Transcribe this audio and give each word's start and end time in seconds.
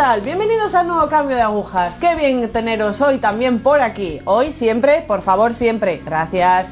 tal? 0.00 0.22
Bienvenidos 0.22 0.74
a 0.74 0.80
un 0.80 0.88
nuevo 0.88 1.08
cambio 1.10 1.36
de 1.36 1.42
agujas. 1.42 1.94
Qué 1.96 2.14
bien 2.14 2.50
teneros 2.50 2.98
hoy 3.02 3.18
también 3.18 3.62
por 3.62 3.82
aquí. 3.82 4.18
Hoy 4.24 4.54
siempre, 4.54 5.02
por 5.06 5.20
favor, 5.20 5.54
siempre. 5.54 6.00
Gracias. 6.02 6.68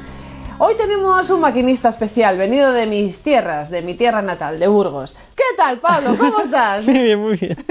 Hoy 0.57 0.73
tenemos 0.75 1.29
un 1.29 1.39
maquinista 1.39 1.89
especial 1.89 2.39
venido 2.39 2.71
de 2.71 2.87
mis 2.87 3.21
tierras, 3.21 3.69
de 3.69 3.83
mi 3.83 3.93
tierra 3.93 4.23
natal, 4.23 4.59
de 4.59 4.67
Burgos. 4.67 5.15
¿Qué 5.35 5.43
tal, 5.55 5.77
Pablo? 5.77 6.17
¿Cómo 6.17 6.39
estás? 6.43 6.87
Muy 6.87 7.03
bien, 7.03 7.19
muy 7.19 7.37
bien. 7.37 7.65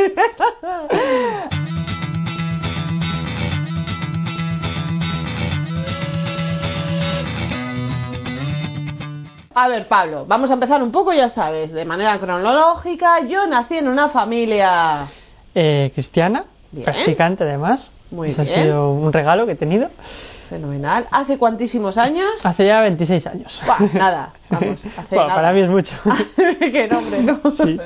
A 9.56 9.67
ver, 9.67 9.89
Pablo, 9.89 10.25
vamos 10.25 10.50
a 10.50 10.54
empezar 10.54 10.81
un 10.84 10.93
poco, 10.93 11.12
ya 11.12 11.31
sabes, 11.31 11.72
de 11.72 11.84
manera 11.84 12.17
cronológica. 12.20 13.26
Yo 13.26 13.48
nací 13.48 13.79
en 13.79 13.89
una 13.89 14.11
familia... 14.11 15.09
Eh, 15.54 15.90
cristiana, 15.94 16.44
Bien. 16.70 16.84
practicante 16.84 17.44
además. 17.44 17.90
Muy 18.11 18.30
Ese 18.30 18.43
bien. 18.43 18.54
ha 18.58 18.62
sido 18.62 18.93
un 18.93 19.12
regalo 19.12 19.46
que 19.46 19.52
he 19.52 19.56
tenido. 19.56 19.89
Fenomenal. 20.48 21.06
¿Hace 21.11 21.36
cuantísimos 21.36 21.98
años? 21.98 22.26
Hace 22.43 22.66
ya 22.66 22.80
26 22.80 23.26
años. 23.26 23.61
Buah, 23.66 23.80
nada, 23.92 24.32
vamos, 24.48 24.82
hace 24.96 25.14
Bueno, 25.14 25.29
nada. 25.29 25.34
para 25.34 25.53
mí 25.53 25.61
es 25.61 25.68
mucho. 25.68 25.94
Qué 26.58 26.89
nombre, 26.90 27.22
¿no? 27.22 27.40
Sí. 27.56 27.79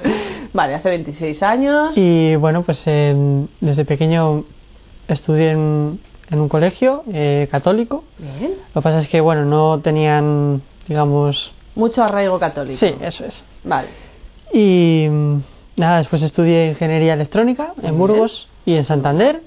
Vale, 0.52 0.74
hace 0.74 0.88
26 0.90 1.42
años. 1.42 1.96
Y 1.96 2.36
bueno, 2.36 2.62
pues 2.62 2.82
eh, 2.86 3.46
desde 3.60 3.84
pequeño 3.84 4.44
estudié 5.08 5.50
en, 5.52 5.98
en 6.30 6.40
un 6.40 6.48
colegio 6.48 7.02
eh, 7.12 7.48
católico. 7.50 8.04
Bien. 8.18 8.52
Lo 8.74 8.80
que 8.80 8.84
pasa 8.84 9.00
es 9.00 9.08
que, 9.08 9.20
bueno, 9.20 9.44
no 9.44 9.80
tenían, 9.80 10.62
digamos... 10.86 11.52
Mucho 11.74 12.04
arraigo 12.04 12.38
católico. 12.38 12.76
Sí, 12.78 12.94
eso 13.00 13.24
es. 13.24 13.44
Vale. 13.64 13.88
Y 14.52 15.08
nada, 15.76 15.98
después 15.98 16.22
estudié 16.22 16.68
ingeniería 16.68 17.14
electrónica 17.14 17.74
en. 17.82 17.98
Burgos 17.98 18.48
y 18.64 18.74
en 18.74 18.84
Santander. 18.84 19.40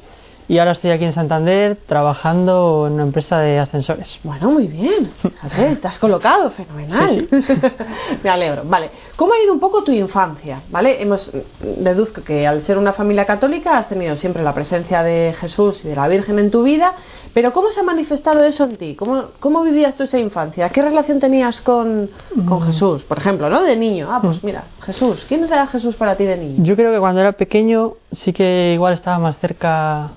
Y 0.47 0.59
ahora 0.59 0.73
estoy 0.73 0.91
aquí 0.91 1.03
en 1.05 1.13
Santander 1.13 1.75
trabajando 1.87 2.85
en 2.85 2.93
una 2.93 3.03
empresa 3.03 3.39
de 3.39 3.57
ascensores. 3.57 4.19
Bueno, 4.23 4.51
muy 4.51 4.67
bien. 4.67 5.11
Fíjate, 5.17 5.71
estás 5.71 5.97
colocado, 5.97 6.51
fenomenal. 6.51 7.27
Sí, 7.29 7.29
Me 8.23 8.29
alegro. 8.29 8.61
Vale, 8.65 8.91
¿cómo 9.15 9.33
ha 9.33 9.43
ido 9.43 9.53
un 9.53 9.59
poco 9.59 9.83
tu 9.83 9.91
infancia? 9.91 10.61
¿Vale? 10.69 11.01
Hemos 11.01 11.31
deduzco 11.59 12.21
que 12.23 12.45
al 12.45 12.61
ser 12.61 12.77
una 12.77 12.93
familia 12.93 13.25
católica 13.25 13.77
has 13.77 13.89
tenido 13.89 14.15
siempre 14.17 14.43
la 14.43 14.53
presencia 14.53 15.01
de 15.01 15.33
Jesús 15.39 15.83
y 15.83 15.87
de 15.87 15.95
la 15.95 16.07
Virgen 16.07 16.37
en 16.37 16.51
tu 16.51 16.61
vida, 16.63 16.93
pero 17.33 17.51
¿cómo 17.51 17.71
se 17.71 17.79
ha 17.79 17.83
manifestado 17.83 18.43
eso 18.43 18.65
en 18.65 18.77
ti? 18.77 18.95
¿Cómo, 18.95 19.25
cómo 19.39 19.63
vivías 19.63 19.95
tú 19.95 20.03
esa 20.03 20.19
infancia? 20.19 20.69
¿Qué 20.69 20.81
relación 20.81 21.19
tenías 21.19 21.59
con, 21.61 22.09
con 22.47 22.59
Mm. 22.59 22.67
Jesús, 22.67 23.03
por 23.03 23.17
ejemplo, 23.17 23.49
¿no? 23.49 23.63
De 23.63 23.75
niño. 23.75 24.09
Ah, 24.11 24.19
pues 24.21 24.43
mira, 24.43 24.65
Jesús. 24.81 25.25
¿Quién 25.27 25.43
era 25.43 25.65
Jesús 25.67 25.95
para 25.95 26.15
ti 26.15 26.23
de 26.23 26.37
niño? 26.37 26.63
Yo 26.63 26.75
creo 26.75 26.91
que 26.93 26.99
cuando 26.99 27.19
era 27.21 27.31
pequeño 27.33 27.93
sí 28.11 28.31
que 28.31 28.71
igual 28.73 28.93
estaba 28.93 29.17
más 29.19 29.37
cerca 29.39 30.11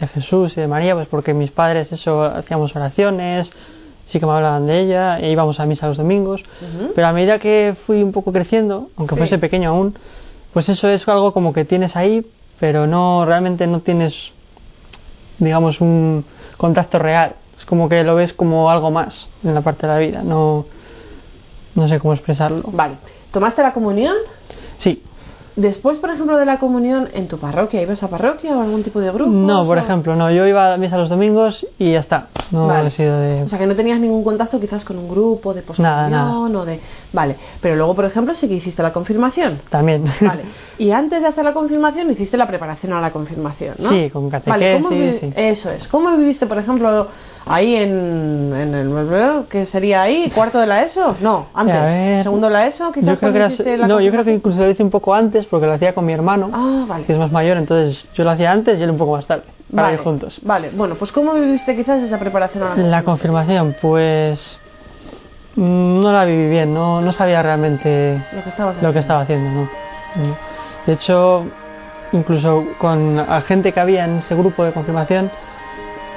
de 0.00 0.06
Jesús 0.08 0.56
y 0.56 0.60
de 0.60 0.66
María, 0.66 0.94
pues 0.94 1.06
porque 1.08 1.34
mis 1.34 1.50
padres 1.50 1.92
eso 1.92 2.22
hacíamos 2.24 2.74
oraciones, 2.74 3.52
sí 4.06 4.18
que 4.18 4.26
me 4.26 4.32
hablaban 4.32 4.66
de 4.66 4.80
ella, 4.80 5.20
e 5.20 5.30
íbamos 5.30 5.60
a 5.60 5.66
misa 5.66 5.86
los 5.88 5.96
domingos. 5.98 6.42
Pero 6.94 7.06
a 7.06 7.12
medida 7.12 7.38
que 7.38 7.76
fui 7.86 8.02
un 8.02 8.12
poco 8.12 8.32
creciendo, 8.32 8.88
aunque 8.96 9.14
Sí. 9.14 9.18
fuese 9.18 9.38
pequeño 9.38 9.70
aún, 9.70 9.94
pues 10.52 10.68
eso 10.68 10.88
es 10.88 11.06
algo 11.08 11.32
como 11.32 11.52
que 11.52 11.64
tienes 11.64 11.94
ahí, 11.96 12.26
pero 12.58 12.86
no 12.86 13.24
realmente 13.24 13.66
no 13.66 13.80
tienes, 13.80 14.32
digamos, 15.38 15.80
un 15.80 16.24
contacto 16.56 16.98
real. 16.98 17.34
Es 17.56 17.64
como 17.64 17.88
que 17.88 18.02
lo 18.02 18.14
ves 18.16 18.32
como 18.32 18.70
algo 18.70 18.90
más 18.90 19.28
en 19.44 19.54
la 19.54 19.60
parte 19.60 19.86
de 19.86 19.92
la 19.92 19.98
vida. 19.98 20.22
No, 20.22 20.64
no 21.74 21.88
sé 21.88 21.98
cómo 21.98 22.14
expresarlo. 22.14 22.62
Vale. 22.72 22.94
¿Tomaste 23.30 23.62
la 23.62 23.72
comunión? 23.72 24.14
Sí. 24.78 25.02
Después, 25.56 25.98
por 25.98 26.10
ejemplo, 26.10 26.36
de 26.38 26.46
la 26.46 26.58
comunión 26.58 27.08
en 27.12 27.26
tu 27.28 27.38
parroquia, 27.38 27.82
¿ibas 27.82 28.02
a 28.02 28.08
parroquia 28.08 28.56
o 28.56 28.62
algún 28.62 28.82
tipo 28.82 29.00
de 29.00 29.10
grupo? 29.10 29.30
No, 29.30 29.64
por 29.66 29.78
ejemplo, 29.78 30.14
no. 30.16 30.30
Yo 30.30 30.46
iba 30.46 30.72
a 30.74 30.76
misa 30.76 30.96
los 30.96 31.10
domingos 31.10 31.66
y 31.78 31.92
ya 31.92 31.98
está. 31.98 32.28
No 32.50 32.66
Vale. 32.66 32.86
he 32.88 32.90
sido 32.90 33.18
de. 33.18 33.42
O 33.42 33.48
sea, 33.48 33.58
que 33.58 33.66
no 33.66 33.74
tenías 33.76 33.98
ningún 34.00 34.22
contacto 34.24 34.58
quizás 34.60 34.84
con 34.84 34.96
un 34.98 35.08
grupo 35.08 35.52
de 35.52 35.62
Nada, 35.78 36.04
postcomunión 36.06 36.56
o 36.56 36.64
de... 36.64 36.80
Vale, 37.12 37.36
pero 37.60 37.76
luego, 37.76 37.94
por 37.94 38.04
ejemplo, 38.04 38.34
sí 38.34 38.48
que 38.48 38.54
hiciste 38.54 38.82
la 38.82 38.92
confirmación. 38.92 39.60
También. 39.70 40.04
Vale. 40.20 40.44
Y 40.78 40.90
antes 40.92 41.20
de 41.22 41.28
hacer 41.28 41.44
la 41.44 41.52
confirmación 41.52 42.10
hiciste 42.10 42.36
la 42.36 42.46
preparación 42.46 42.92
a 42.92 43.00
la 43.00 43.10
confirmación, 43.12 43.74
¿no? 43.78 43.88
Sí, 43.90 44.08
con 44.10 44.30
Vale, 44.30 44.74
¿cómo 44.74 44.88
catequesis, 44.88 45.20
vi- 45.22 45.28
sí. 45.28 45.32
Eso 45.36 45.70
es. 45.70 45.86
¿Cómo 45.88 46.16
viviste, 46.16 46.46
por 46.46 46.58
ejemplo, 46.58 47.08
ahí 47.52 47.74
en, 47.76 48.52
en 48.54 48.74
el... 48.74 49.44
¿Qué 49.48 49.66
sería 49.66 50.02
ahí? 50.02 50.30
¿Cuarto 50.34 50.58
de 50.58 50.66
la 50.66 50.82
ESO? 50.82 51.16
No, 51.20 51.46
antes. 51.54 51.82
Ver. 51.82 52.22
¿Segundo 52.22 52.46
de 52.46 52.52
la 52.52 52.66
ESO? 52.66 52.92
Quizás 52.92 53.06
Yo 53.06 53.16
creo 53.16 53.18
cuando 53.20 53.32
que 53.32 53.38
era- 53.38 53.46
hiciste 53.48 53.76
la 53.76 53.86
no, 53.88 54.00
yo 54.00 54.10
creo 54.12 54.24
que 54.24 54.32
incluso 54.32 54.60
lo 54.64 54.70
hice 54.70 54.82
un 54.82 54.90
poco 54.90 55.14
antes 55.14 55.46
porque 55.46 55.66
lo 55.66 55.72
hacía 55.72 55.94
con 55.94 56.06
mi 56.06 56.12
hermano, 56.12 56.50
Ah, 56.52 56.84
vale. 56.86 57.04
que 57.04 57.12
es 57.12 57.18
más 57.18 57.32
mayor, 57.32 57.56
entonces 57.56 58.08
yo 58.14 58.24
lo 58.24 58.30
hacía 58.30 58.52
antes 58.52 58.78
y 58.78 58.82
él 58.82 58.90
un 58.90 58.98
poco 58.98 59.12
más 59.12 59.26
tarde, 59.26 59.44
para 59.74 59.82
Vale, 59.88 59.94
ir 59.94 60.00
juntos. 60.02 60.40
Vale, 60.42 60.70
bueno, 60.74 60.94
pues 60.94 61.10
¿cómo 61.12 61.32
viviste 61.34 61.74
quizás 61.76 62.02
esa 62.02 62.18
preparación 62.18 62.62
a 62.64 62.74
la 62.76 62.82
La 62.82 63.02
confirmación, 63.02 63.74
pues 63.80 64.58
mm, 65.56 66.00
no 66.00 66.12
la 66.12 66.24
viví 66.24 66.48
bien, 66.48 66.72
no, 66.72 67.00
no 67.00 67.12
sabía 67.12 67.42
realmente 67.42 68.20
Lo 68.32 68.42
que 68.44 68.48
estabas 68.50 68.80
lo 68.82 68.92
que 68.92 68.98
estaba 69.00 69.22
haciendo, 69.22 69.50
¿no? 69.50 69.60
No. 70.16 70.36
De 70.86 70.92
hecho, 70.94 71.44
incluso 72.12 72.64
con 72.78 73.16
la 73.16 73.40
gente 73.42 73.72
que 73.72 73.80
había 73.80 74.04
en 74.04 74.18
ese 74.18 74.34
grupo 74.34 74.64
de 74.64 74.72
confirmación, 74.72 75.30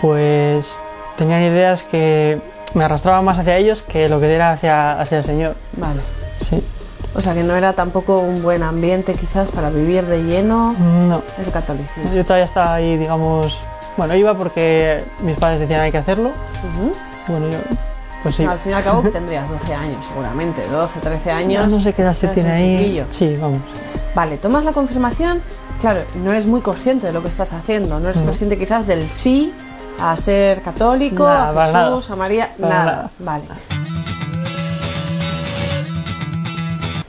pues 0.01 0.79
tenían 1.17 1.43
ideas 1.43 1.83
que 1.83 2.41
me 2.73 2.83
arrastraban 2.83 3.23
más 3.25 3.39
hacia 3.39 3.57
ellos 3.57 3.83
que 3.83 4.09
lo 4.09 4.19
que 4.19 4.33
era 4.33 4.51
hacia, 4.51 4.99
hacia 4.99 5.17
el 5.19 5.23
Señor. 5.23 5.55
Vale. 5.77 6.01
Sí. 6.39 6.63
O 7.15 7.21
sea, 7.21 7.33
que 7.35 7.43
no 7.43 7.55
era 7.55 7.73
tampoco 7.73 8.19
un 8.19 8.41
buen 8.41 8.63
ambiente 8.63 9.13
quizás 9.13 9.51
para 9.51 9.69
vivir 9.69 10.05
de 10.07 10.23
lleno 10.23 10.73
No. 10.73 11.21
el 11.37 11.51
catolicismo. 11.51 12.11
Yo 12.13 12.23
todavía 12.23 12.45
estaba 12.45 12.73
ahí, 12.75 12.97
digamos. 12.97 13.55
Bueno, 13.97 14.15
iba 14.15 14.35
porque 14.35 15.03
mis 15.21 15.37
padres 15.37 15.59
decían 15.59 15.81
hay 15.81 15.91
que 15.91 15.99
hacerlo. 15.99 16.31
Bueno, 17.27 17.47
yo. 17.49 17.59
Pues 18.23 18.35
sí. 18.35 18.45
Al 18.45 18.57
fin 18.59 18.71
y 18.71 18.75
al 18.75 18.83
cabo 18.83 19.03
que 19.03 19.09
tendrías 19.09 19.47
12 19.49 19.73
años 19.73 20.03
seguramente, 20.07 20.65
12, 20.67 20.99
13 21.01 21.31
años. 21.31 21.67
No 21.69 21.81
sé 21.81 21.93
qué 21.93 22.01
edad 22.01 22.15
se 22.15 22.29
tiene 22.29 22.51
ahí. 22.51 22.77
chiquillo. 22.79 23.05
Sí, 23.09 23.37
vamos. 23.39 23.61
Vale, 24.15 24.37
tomas 24.37 24.63
la 24.63 24.71
confirmación, 24.71 25.41
claro, 25.81 26.03
no 26.15 26.31
eres 26.31 26.45
muy 26.47 26.61
consciente 26.61 27.07
de 27.07 27.13
lo 27.13 27.21
que 27.21 27.27
estás 27.27 27.51
haciendo, 27.51 27.99
no 27.99 28.09
eres 28.09 28.21
consciente 28.21 28.57
quizás 28.57 28.87
del 28.87 29.09
sí 29.09 29.51
a 29.99 30.17
ser 30.17 30.61
católico, 30.61 31.23
Nada, 31.25 31.63
a 31.63 31.65
Jesús, 31.67 32.09
nada. 32.09 32.13
a 32.13 32.15
María, 32.15 32.51
nada. 32.57 32.85
nada. 32.85 33.11
Vale. 33.19 33.43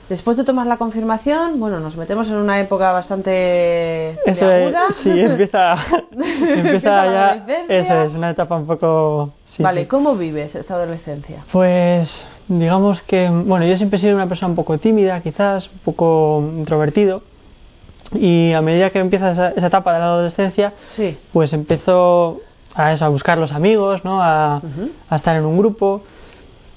Después 0.07 0.37
de 0.37 0.43
tomar 0.43 0.67
la 0.67 0.77
confirmación, 0.77 1.59
bueno, 1.59 1.79
nos 1.79 1.97
metemos 1.97 2.29
en 2.29 2.35
una 2.35 2.59
época 2.59 2.91
bastante 2.91 4.11
Eso 4.29 4.45
aguda. 4.45 4.83
es. 4.91 4.95
Sí, 4.97 5.09
empieza. 5.19 5.73
Empieza 6.11 6.59
empieza 6.59 6.89
la 6.91 7.05
ya. 7.05 7.25
adolescencia. 7.31 7.77
Eso 7.79 8.01
es, 8.03 8.13
una 8.13 8.29
etapa 8.29 8.55
un 8.55 8.67
poco. 8.67 9.31
sí, 9.47 9.63
vale, 9.63 9.81
sí. 9.81 9.87
¿cómo 9.87 10.15
vives 10.15 10.53
esta 10.53 10.75
adolescencia? 10.75 11.43
Pues 11.51 12.27
digamos 12.47 13.01
que, 13.01 13.27
bueno, 13.29 13.65
yo 13.65 13.75
siempre 13.77 13.97
he 13.97 13.99
sido 13.99 14.13
una 14.15 14.27
persona 14.27 14.49
un 14.49 14.55
poco 14.55 14.77
tímida, 14.77 15.19
quizás, 15.21 15.67
un 15.71 15.79
poco 15.79 16.39
introvertido. 16.55 17.23
Y 18.13 18.53
a 18.53 18.61
medida 18.61 18.91
que 18.91 18.99
empieza 18.99 19.31
esa, 19.31 19.49
esa 19.49 19.67
etapa 19.67 19.91
de 19.93 19.99
la 19.99 20.05
adolescencia, 20.05 20.73
Sí. 20.89 21.17
pues 21.33 21.51
empezó 21.53 22.41
a 22.75 22.91
eso, 22.93 23.05
a 23.05 23.09
buscar 23.09 23.37
los 23.37 23.51
amigos, 23.51 24.03
¿no? 24.03 24.21
A, 24.21 24.57
Ujú. 24.57 24.89
a 25.09 25.15
estar 25.15 25.35
en 25.35 25.45
un 25.45 25.57
grupo. 25.57 26.03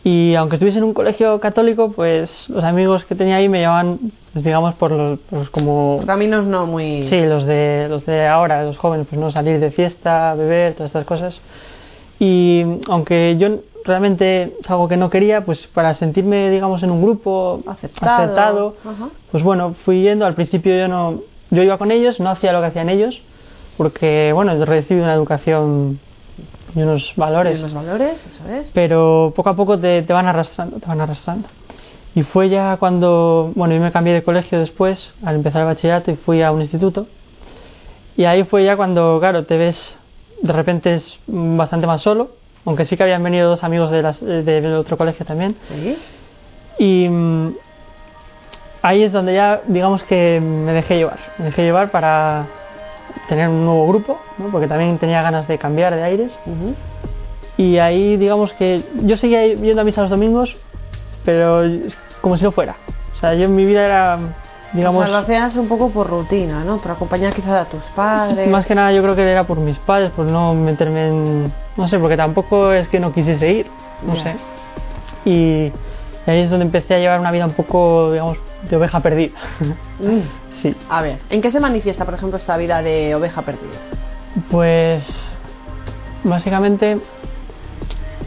Y 0.04 0.34
aunque 0.36 0.56
estuviese 0.56 0.78
en 0.78 0.84
un 0.84 0.94
colegio 0.94 1.38
católico, 1.40 1.90
pues 1.92 2.48
los 2.48 2.62
amigos 2.64 3.04
que 3.04 3.14
tenía 3.14 3.36
ahí 3.36 3.48
me 3.48 3.58
llevaban, 3.58 3.98
pues 4.32 4.44
digamos, 4.44 4.74
por 4.74 4.90
los, 4.92 5.18
los 5.30 5.50
como... 5.50 6.00
Caminos 6.06 6.46
no 6.46 6.66
muy... 6.66 7.02
Sí, 7.02 7.18
los 7.20 7.44
de, 7.44 7.88
los 7.90 8.06
de 8.06 8.26
ahora, 8.26 8.62
los 8.64 8.78
jóvenes, 8.78 9.06
pues 9.10 9.20
no 9.20 9.30
salir 9.30 9.58
de 9.60 9.70
fiesta, 9.70 10.34
beber, 10.34 10.74
todas 10.74 10.90
estas 10.90 11.04
cosas. 11.04 11.40
Y 12.20 12.64
aunque 12.88 13.36
yo 13.38 13.58
realmente 13.84 14.54
es 14.60 14.70
algo 14.70 14.88
que 14.88 14.96
no 14.96 15.10
quería, 15.10 15.44
pues 15.44 15.66
para 15.66 15.94
sentirme, 15.94 16.48
digamos, 16.50 16.82
en 16.82 16.90
un 16.90 17.02
grupo 17.02 17.60
Aceptado. 17.66 18.22
aceptado, 18.22 18.76
Ajá. 18.84 19.08
pues 19.30 19.42
bueno, 19.42 19.74
fui 19.84 20.02
yendo. 20.02 20.26
Al 20.26 20.34
principio 20.34 20.76
yo 20.76 20.88
no, 20.88 21.20
yo 21.50 21.62
iba 21.62 21.76
con 21.76 21.90
ellos, 21.90 22.18
no 22.20 22.30
hacía 22.30 22.52
lo 22.52 22.60
que 22.60 22.66
hacían 22.68 22.88
ellos, 22.88 23.20
porque 23.78 24.32
bueno, 24.34 24.52
he 24.52 24.64
recibido 24.66 25.04
una 25.06 25.14
educación 25.14 26.00
y 26.74 26.82
unos 26.82 27.14
valores, 27.16 27.62
Los 27.62 27.72
valores, 27.72 28.26
eso 28.26 28.46
es. 28.48 28.70
pero 28.72 29.32
poco 29.34 29.48
a 29.48 29.56
poco 29.56 29.78
te, 29.78 30.02
te 30.02 30.12
van 30.12 30.26
arrastrando, 30.26 30.78
te 30.78 30.86
van 30.86 31.00
arrastrando. 31.00 31.48
Y 32.14 32.22
fue 32.24 32.48
ya 32.50 32.76
cuando, 32.78 33.52
bueno, 33.54 33.74
yo 33.74 33.80
me 33.80 33.92
cambié 33.92 34.12
de 34.12 34.22
colegio 34.22 34.58
después, 34.58 35.14
al 35.24 35.36
empezar 35.36 35.62
el 35.62 35.68
bachillerato, 35.68 36.10
y 36.10 36.16
fui 36.16 36.42
a 36.42 36.50
un 36.52 36.60
instituto. 36.60 37.06
Y 38.16 38.24
ahí 38.24 38.42
fue 38.44 38.64
ya 38.64 38.76
cuando, 38.76 39.18
claro, 39.20 39.44
te 39.46 39.56
ves, 39.56 39.98
de 40.42 40.52
repente 40.52 40.94
es 40.94 41.20
bastante 41.26 41.86
más 41.86 42.02
solo, 42.02 42.30
aunque 42.64 42.84
sí 42.84 42.96
que 42.96 43.04
habían 43.04 43.22
venido 43.22 43.48
dos 43.48 43.62
amigos 43.64 43.90
de 43.92 44.02
las- 44.02 44.20
de- 44.24 44.42
del 44.42 44.74
otro 44.74 44.96
colegio 44.98 45.24
también. 45.24 45.54
Sí. 45.62 45.96
Y 46.80 47.08
mm, 47.08 47.54
ahí 48.82 49.02
es 49.04 49.12
donde 49.12 49.34
ya, 49.34 49.60
digamos 49.68 50.02
que 50.02 50.40
me 50.40 50.72
dejé 50.72 50.96
llevar. 50.96 51.18
Me 51.38 51.46
dejé 51.46 51.62
llevar 51.62 51.90
para 51.92 52.46
tener 53.28 53.48
un 53.48 53.64
nuevo 53.64 53.86
grupo, 53.88 54.18
¿no? 54.38 54.48
porque 54.50 54.66
también 54.66 54.98
tenía 54.98 55.22
ganas 55.22 55.46
de 55.48 55.58
cambiar 55.58 55.94
de 55.94 56.02
aires. 56.02 56.38
Ujú. 56.46 56.74
Y 57.56 57.78
ahí, 57.78 58.16
digamos 58.16 58.52
que 58.52 58.84
yo 59.02 59.16
seguía 59.16 59.46
yendo 59.46 59.80
a 59.80 59.84
misa 59.84 60.02
los 60.02 60.10
domingos, 60.10 60.56
pero 61.24 61.62
como 62.20 62.36
si 62.36 62.44
no 62.44 62.52
fuera. 62.52 62.76
O 63.14 63.16
sea, 63.16 63.34
yo 63.34 63.44
en 63.46 63.54
mi 63.56 63.64
vida 63.64 63.84
era 63.84 64.18
digamos... 64.72 65.00
O 65.02 65.06
sea, 65.06 65.12
lo 65.16 65.22
hacías 65.24 65.56
un 65.56 65.66
poco 65.66 65.90
por 65.90 66.08
rutina, 66.08 66.62
¿no? 66.62 66.78
Por 66.78 66.92
acompañar 66.92 67.32
quizás 67.32 67.66
a 67.66 67.68
tus 67.68 67.82
padres. 67.96 68.48
Más 68.48 68.64
que 68.66 68.74
nada 68.74 68.92
yo 68.92 69.02
creo 69.02 69.16
que 69.16 69.22
era 69.28 69.44
por 69.44 69.58
mis 69.58 69.78
padres, 69.78 70.10
por 70.12 70.26
no 70.26 70.54
meterme 70.54 71.08
en... 71.08 71.52
No 71.76 71.88
sé, 71.88 71.98
porque 71.98 72.16
tampoco 72.16 72.72
es 72.72 72.86
que 72.88 73.00
no 73.00 73.12
quisiese 73.12 73.50
ir, 73.50 73.66
no 74.06 74.14
Ya. 74.14 74.22
sé. 74.22 74.36
Y 75.24 75.72
ahí 76.26 76.40
es 76.40 76.50
donde 76.50 76.66
empecé 76.66 76.94
a 76.94 76.98
llevar 76.98 77.18
una 77.18 77.30
vida 77.32 77.46
un 77.46 77.52
poco, 77.54 78.12
digamos, 78.12 78.38
de 78.68 78.76
oveja 78.76 79.00
perdida. 79.00 79.38
Mm. 80.00 80.20
sí. 80.52 80.74
A 80.88 81.02
ver, 81.02 81.18
¿en 81.30 81.40
qué 81.40 81.50
se 81.50 81.60
manifiesta, 81.60 82.04
por 82.04 82.14
ejemplo, 82.14 82.36
esta 82.36 82.56
vida 82.56 82.82
de 82.82 83.14
oveja 83.14 83.42
perdida? 83.42 83.78
Pues 84.50 85.30
básicamente 86.24 87.00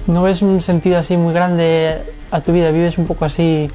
no 0.07 0.23
ves 0.23 0.41
un 0.41 0.61
sentido 0.61 0.97
así 0.97 1.17
muy 1.17 1.33
grande 1.33 2.01
a 2.31 2.41
tu 2.41 2.51
vida, 2.53 2.71
vives 2.71 2.97
un 2.97 3.07
poco 3.07 3.25
así, 3.25 3.69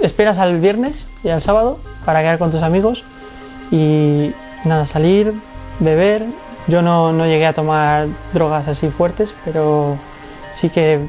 esperas 0.00 0.38
al 0.38 0.60
viernes 0.60 1.04
y 1.22 1.28
al 1.28 1.40
sábado 1.40 1.78
para 2.04 2.20
quedar 2.20 2.38
con 2.38 2.50
tus 2.50 2.62
amigos 2.62 3.04
y 3.70 4.32
nada, 4.64 4.86
salir, 4.86 5.34
beber. 5.80 6.26
Yo 6.68 6.82
no, 6.82 7.12
no 7.12 7.26
llegué 7.26 7.46
a 7.46 7.54
tomar 7.54 8.08
drogas 8.34 8.68
así 8.68 8.90
fuertes, 8.90 9.34
pero 9.44 9.96
sí 10.54 10.68
que 10.68 11.08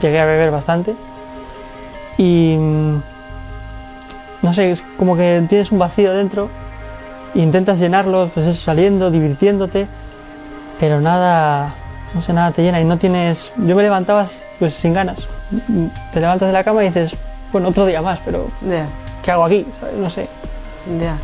llegué 0.00 0.20
a 0.20 0.26
beber 0.26 0.50
bastante. 0.50 0.94
Y 2.18 2.56
mm, 2.58 3.02
no 4.42 4.52
sé, 4.52 4.70
es 4.70 4.82
como 4.98 5.16
que 5.16 5.44
tienes 5.48 5.72
un 5.72 5.78
vacío 5.78 6.12
dentro 6.12 6.48
e 7.34 7.40
intentas 7.40 7.78
llenarlo, 7.78 8.30
pues 8.32 8.46
eso, 8.46 8.62
saliendo, 8.62 9.10
divirtiéndote, 9.10 9.86
pero 10.78 11.00
nada, 11.00 11.74
no 12.14 12.22
sé, 12.22 12.32
nada 12.32 12.52
te 12.52 12.62
llena 12.62 12.80
y 12.80 12.84
no 12.84 12.98
tienes... 12.98 13.52
Yo 13.56 13.76
me 13.76 13.82
levantaba 13.82 14.26
pues 14.58 14.74
sin 14.74 14.92
ganas. 14.92 15.18
Te 16.12 16.20
levantas 16.20 16.48
de 16.48 16.52
la 16.52 16.64
cama 16.64 16.84
y 16.84 16.88
dices, 16.88 17.14
bueno, 17.52 17.68
otro 17.68 17.86
día 17.86 18.02
más, 18.02 18.20
pero 18.24 18.48
¿qué 19.22 19.30
hago 19.30 19.44
aquí? 19.44 19.66
¿Sabes? 19.80 19.96
No 19.96 20.10
sé. 20.10 20.28
ya. 20.98 21.18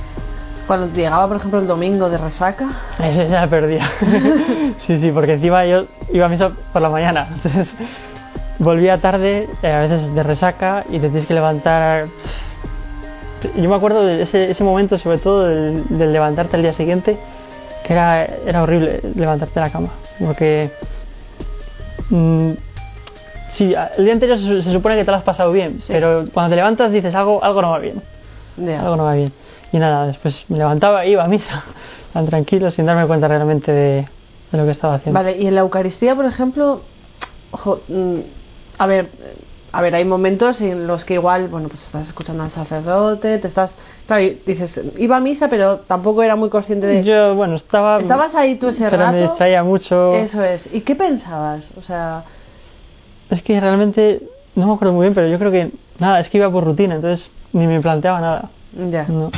Cuando 0.67 0.89
llegaba, 0.95 1.29
por 1.29 1.37
ejemplo, 1.37 1.61
el 1.61 1.67
domingo 1.67 2.09
de 2.09 2.17
resaca, 2.17 2.69
Ese 2.99 3.29
ya 3.29 3.47
perdía. 3.47 3.91
sí, 4.79 4.99
sí, 4.99 5.11
porque 5.13 5.35
encima 5.35 5.67
yo 5.67 5.85
iba 6.11 6.25
a 6.25 6.29
misa 6.31 6.53
por 6.73 6.81
la 6.81 6.89
mañana. 6.89 7.29
Entonces 7.35 7.77
volvía 8.59 8.99
tarde, 8.99 9.49
eh, 9.63 9.71
a 9.71 9.81
veces 9.81 10.15
de 10.15 10.23
resaca, 10.23 10.85
y 10.89 10.99
te 11.01 11.09
tienes 11.09 11.27
que 11.27 11.35
levantar. 11.35 12.09
Yo 13.57 13.69
me 13.69 13.77
acuerdo 13.77 14.05
de 14.05 14.23
ese, 14.23 14.51
ese 14.51 14.65
momento, 14.65 14.97
sobre 14.99 15.19
todo 15.19 15.45
del, 15.45 15.85
del 15.89 16.13
levantarte 16.13 16.57
al 16.57 16.63
día 16.63 16.73
siguiente, 16.73 17.19
que 17.85 17.93
era, 17.93 18.25
era 18.25 18.63
horrible 18.63 19.01
levantarte 19.15 19.55
de 19.55 19.61
la 19.61 19.71
cama. 19.73 19.89
Porque. 20.19 20.71
mm, 22.11 22.51
sí, 23.51 23.75
el 23.97 24.05
día 24.05 24.13
anterior 24.15 24.39
se, 24.39 24.63
se 24.63 24.73
supone 24.73 24.97
que 24.97 25.05
te 25.05 25.11
lo 25.11 25.17
has 25.17 25.23
pasado 25.25 25.53
bien, 25.53 25.81
Sí. 25.81 25.93
pero 25.93 26.25
cuando 26.33 26.51
te 26.51 26.57
levantas 26.57 26.91
dices 26.93 27.15
algo, 27.15 27.43
algo 27.43 27.63
no 27.63 27.71
va 27.71 27.79
bien. 27.79 28.01
ya. 28.57 28.81
Algo 28.81 28.97
no 28.97 29.05
va 29.05 29.15
bien. 29.15 29.33
Y 29.73 29.79
nada, 29.79 30.07
después 30.07 30.45
me 30.49 30.59
levantaba, 30.59 31.05
iba 31.07 31.25
a 31.25 31.29
misa, 31.29 31.65
tan 32.13 32.27
tranquilo, 32.27 32.71
sin 32.71 32.87
darme 32.87 33.07
cuenta 33.07 33.27
realmente 33.29 33.73
de, 33.73 34.07
de 34.53 34.59
lo 34.59 34.65
que 34.65 34.71
estaba 34.71 34.95
haciendo. 34.95 35.19
Vale, 35.19 35.37
y 35.37 35.47
en 35.47 35.55
la 35.55 35.63
Eucaristía, 35.63 36.15
por 36.15 36.27
ejemplo, 36.27 36.83
mm, 37.89 38.19
a 38.79 38.87
ver, 38.87 39.09
a 39.77 39.81
ver, 39.81 39.95
hay 39.97 40.05
momentos 40.05 40.61
en 40.61 40.87
los 40.87 41.05
que 41.05 41.15
igual, 41.15 41.49
bueno, 41.49 41.69
pues 41.69 41.83
estás 41.83 42.07
escuchando 42.07 42.45
al 42.45 42.51
sacerdote, 42.51 43.39
te 43.39 43.49
estás, 43.49 43.75
claro, 44.07 44.23
y 44.23 44.41
dices, 44.47 44.81
iba 44.99 45.17
a 45.17 45.21
misa, 45.21 45.49
pero 45.49 45.79
tampoco 45.81 46.23
era 46.23 46.37
muy 46.37 46.49
consciente 46.49 46.87
de. 46.87 47.03
Yo, 47.03 47.35
bueno, 47.35 47.57
estaba. 47.57 47.99
Estabas 47.99 48.35
ahí 48.37 48.55
tú 48.55 48.69
ese 48.69 48.85
pero 48.89 49.03
rato. 49.03 49.13
me 49.17 49.23
distraía 49.23 49.65
mucho. 49.65 50.13
Eso 50.15 50.45
es. 50.45 50.69
¿Y 50.73 50.83
qué 50.83 50.95
pensabas? 50.95 51.71
O 51.77 51.83
sea, 51.83 52.23
Es 53.31 53.43
que 53.43 53.61
realmente 53.61 54.23
no 54.55 54.67
me 54.69 54.75
acuerdo 54.75 54.95
muy 54.95 55.05
bien, 55.07 55.15
pero 55.15 55.27
yo 55.27 55.39
creo 55.39 55.51
que. 55.51 55.71
Nada, 55.99 56.21
es 56.21 56.29
que 56.31 56.39
iba 56.39 56.51
por 56.51 56.65
rutina, 56.65 56.95
entonces 56.95 57.31
ni 57.53 57.67
me 57.67 57.81
planteaba 57.81 58.21
nada. 58.21 58.51
ya. 58.91 59.07
No. 59.09 59.31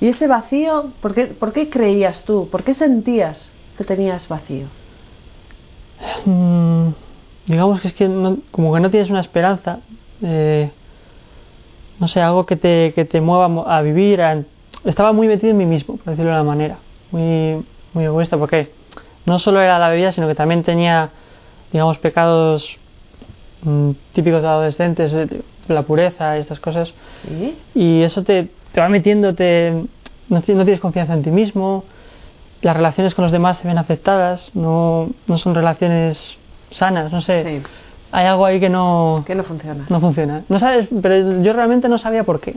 ¿Y 0.00 0.08
ese 0.08 0.26
vacío, 0.26 0.90
por 1.00 1.14
qué, 1.14 1.26
por 1.28 1.52
qué 1.52 1.70
creías 1.70 2.24
tú? 2.24 2.48
¿Por 2.50 2.64
qué 2.64 2.74
sentías 2.74 3.48
que 3.78 3.84
tenías 3.84 4.26
vacío? 4.28 4.66
Mm, 6.24 6.88
digamos 7.46 7.80
que 7.80 7.88
es 7.88 7.94
que 7.94 8.08
no- 8.08 8.38
como 8.50 8.72
que 8.74 8.80
no 8.80 8.90
tienes 8.90 9.10
una 9.10 9.20
esperanza, 9.20 9.80
eh, 10.22 10.70
no 11.98 12.08
sé, 12.08 12.20
algo 12.20 12.46
que 12.46 12.56
te, 12.56 12.92
que 12.94 13.04
te 13.04 13.20
mueva 13.20 13.46
a 13.76 13.82
vivir. 13.82 14.20
a- 14.22 14.42
estaba 14.84 15.12
muy 15.12 15.28
metido 15.28 15.50
en 15.50 15.58
mí 15.58 15.66
mismo, 15.66 15.96
por 15.96 16.06
decirlo 16.06 16.30
de 16.32 16.36
una 16.40 16.44
manera, 16.44 16.78
muy, 17.10 17.64
muy 17.92 18.04
egoísta, 18.04 18.36
porque 18.36 18.72
no 19.26 19.38
solo 19.38 19.60
era 19.60 19.78
la 19.78 19.88
bebida, 19.88 20.10
sino 20.12 20.26
que 20.26 20.34
también 20.34 20.62
tenía, 20.64 21.10
digamos, 21.72 21.98
pecados 21.98 22.78
mm, 23.64 23.90
típicos 24.12 24.42
de 24.42 24.48
adolescentes, 24.48 25.14
la 25.68 25.82
pureza 25.82 26.36
y 26.36 26.40
estas 26.40 26.58
cosas, 26.58 26.92
¿Sí? 27.22 27.56
y 27.76 28.02
eso 28.02 28.24
te, 28.24 28.48
te 28.72 28.80
va 28.80 28.88
metiendo, 28.88 29.34
te, 29.34 29.70
no, 30.28 30.36
no 30.36 30.42
tienes 30.42 30.80
confianza 30.80 31.14
en 31.14 31.22
ti 31.22 31.30
mismo, 31.30 31.84
las 32.62 32.76
relaciones 32.76 33.14
con 33.14 33.24
los 33.24 33.32
demás 33.32 33.58
se 33.58 33.68
ven 33.68 33.78
afectadas, 33.78 34.50
no, 34.54 35.10
no 35.26 35.38
son 35.38 35.54
relaciones 35.54 36.38
sanas, 36.70 37.12
no 37.12 37.20
sé. 37.20 37.44
Sí. 37.44 37.62
Hay 38.12 38.26
algo 38.26 38.44
ahí 38.46 38.60
que 38.60 38.68
no, 38.68 39.24
Que 39.26 39.34
no 39.34 39.42
funciona. 39.42 39.84
no 39.88 40.00
funciona. 40.00 40.42
No 40.48 40.58
sabes, 40.58 40.88
pero 41.00 41.42
yo 41.42 41.52
realmente 41.52 41.88
no 41.88 41.98
sabía 41.98 42.24
por 42.24 42.40
qué. 42.40 42.56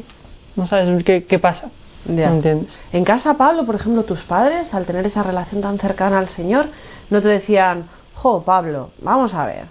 No 0.55 0.67
sabes 0.67 1.03
qué, 1.03 1.25
qué 1.25 1.39
pasa. 1.39 1.69
Ya. 2.05 2.27
Entiendes. 2.29 2.79
En 2.93 3.03
casa, 3.03 3.33
Pablo, 3.35 3.65
por 3.65 3.75
ejemplo, 3.75 4.03
tus 4.03 4.21
padres, 4.21 4.73
al 4.73 4.85
tener 4.85 5.07
esa 5.07 5.23
relación 5.23 5.61
tan 5.61 5.79
cercana 5.79 6.19
al 6.19 6.27
Señor, 6.27 6.67
no 7.09 7.21
te 7.21 7.27
decían, 7.29 7.85
jo, 8.13 8.43
Pablo, 8.43 8.91
vamos 9.01 9.33
a 9.33 9.45
ver, 9.45 9.63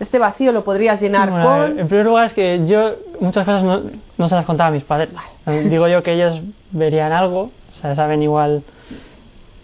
este 0.00 0.18
vacío 0.18 0.50
lo 0.52 0.64
podrías 0.64 1.00
llenar 1.00 1.30
Bueno, 1.30 1.48
a 1.48 1.58
ver, 1.58 1.70
con... 1.70 1.78
En 1.80 1.88
primer 1.88 2.06
lugar 2.06 2.26
es 2.26 2.32
que 2.32 2.66
yo 2.66 2.94
muchas 3.20 3.44
cosas 3.44 3.62
no, 3.62 3.82
no 4.16 4.28
se 4.28 4.34
las 4.34 4.44
contaba 4.44 4.68
a 4.68 4.72
mis 4.72 4.84
padres. 4.84 5.10
Digo 5.46 5.88
yo 5.88 6.02
que 6.02 6.14
ellos 6.14 6.40
verían 6.70 7.12
algo, 7.12 7.50
o 7.70 7.74
sea, 7.74 7.94
saben 7.94 8.22
igual. 8.22 8.62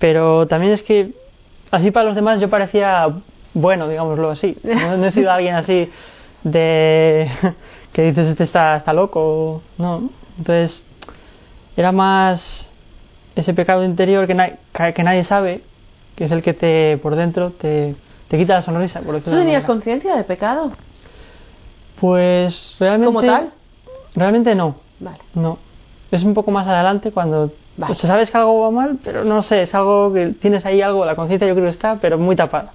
Pero 0.05 0.47
también 0.47 0.75
es 0.75 0.83
que 0.83 1.15
así 1.71 1.91
para 1.91 2.05
los 2.05 2.15
demás 2.15 2.39
yo 2.39 2.51
parecía 2.51 3.09
bueno, 3.55 3.89
digámoslo 3.89 4.29
así. 4.33 4.55
No, 4.63 4.99
no 4.99 5.07
he 5.07 5.11
sido 5.11 5.33
alguien 5.33 5.55
así 5.55 5.89
de 6.43 7.27
que 7.95 8.03
dices 8.03 8.27
este 8.27 8.45
está, 8.45 8.77
está 8.77 8.93
loco, 8.93 9.63
no. 9.79 10.11
Entonces 10.37 10.85
era 11.75 11.91
más 11.91 12.69
ese 13.35 13.55
pecado 13.55 13.83
interior 13.83 14.27
que, 14.27 14.35
na- 14.35 14.59
que 14.95 15.03
nadie 15.03 15.25
sabe, 15.25 15.63
que 16.17 16.25
es 16.25 16.33
el 16.33 16.43
que 16.43 16.53
te 16.53 16.99
por 16.99 17.17
dentro 17.17 17.53
te, 17.53 17.95
te 18.29 18.37
quita 18.37 18.57
la 18.57 18.61
sonrisa. 18.63 19.01
Por 19.01 19.19
¿Tú 19.23 19.31
tenías 19.31 19.65
conciencia 19.65 20.17
de 20.17 20.25
pecado? 20.25 20.73
Pues 21.99 22.77
realmente. 22.79 23.07
¿Como 23.07 23.23
tal? 23.23 23.53
Realmente 24.15 24.55
no, 24.55 24.77
Vale. 25.01 25.17
no. 25.33 25.57
Es 26.11 26.25
un 26.25 26.35
poco 26.35 26.51
más 26.51 26.67
adelante 26.67 27.11
cuando. 27.11 27.53
Vale. 27.77 27.93
O 27.93 27.95
sea, 27.95 28.09
sabes 28.09 28.31
que 28.31 28.37
algo 28.39 28.61
va 28.61 28.71
mal, 28.71 28.99
pero 29.03 29.25
no 29.25 29.43
sé, 29.43 29.63
es 29.63 29.75
algo 29.75 30.13
que 30.13 30.29
tienes 30.29 30.65
ahí 30.65 30.81
algo, 30.83 31.05
la 31.05 31.17
conciencia 31.17 31.49
yo 31.49 31.55
creo 31.55 31.67
que 31.67 31.73
está, 31.73 31.97
pero 31.97 32.19
muy 32.19 32.37
tapada. 32.37 32.73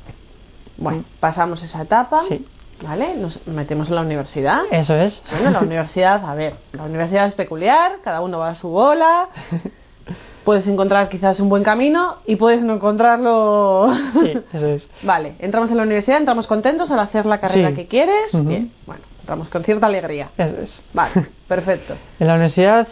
Bueno, 0.77 1.03
pasamos 1.20 1.63
esa 1.63 1.82
etapa, 1.84 2.24
Sí. 2.27 2.46
¿vale? 2.84 3.15
Nos 3.15 3.46
metemos 3.48 3.89
en 3.89 3.96
la 3.96 4.01
universidad. 4.01 4.62
Eso 4.72 4.96
es. 4.96 5.22
Bueno, 5.32 5.51
la 5.51 5.60
universidad, 5.62 6.24
a 6.25 6.34
ver, 6.36 6.53
la 6.74 6.84
universidad 6.84 7.27
es 7.27 7.34
peculiar, 7.36 7.94
cada 8.03 8.22
uno 8.22 8.39
va 8.39 8.50
a 8.50 8.56
su 8.56 8.68
bola. 8.70 9.29
Puedes 10.44 10.65
encontrar 10.68 11.10
quizás 11.10 11.39
un 11.41 11.50
buen 11.50 11.63
camino 11.63 12.15
y 12.25 12.36
puedes 12.38 12.62
no 12.63 12.74
encontrarlo. 12.74 13.94
Sí, 14.20 14.34
eso 14.53 14.68
es. 14.68 14.89
Vale, 15.03 15.36
entramos 15.39 15.70
en 15.70 15.77
la 15.77 15.84
universidad, 15.84 16.18
entramos 16.18 16.48
contentos 16.48 16.89
al 16.91 17.00
hacer 17.00 17.25
la 17.25 17.39
carrera 17.39 17.70
Sí. 17.70 17.75
que 17.75 17.88
quieres. 17.88 18.46
Bien, 18.46 18.72
bueno, 18.88 19.01
entramos 19.20 19.48
con 19.50 19.63
cierta 19.63 19.86
alegría. 19.86 20.29
Eso 20.38 20.58
es. 20.62 20.84
Vale, 20.94 21.27
perfecto. 21.48 21.96
En 22.20 22.27
la 22.27 22.34
universidad, 22.34 22.88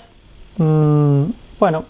mm, 0.57 1.23
bueno, 1.59 1.85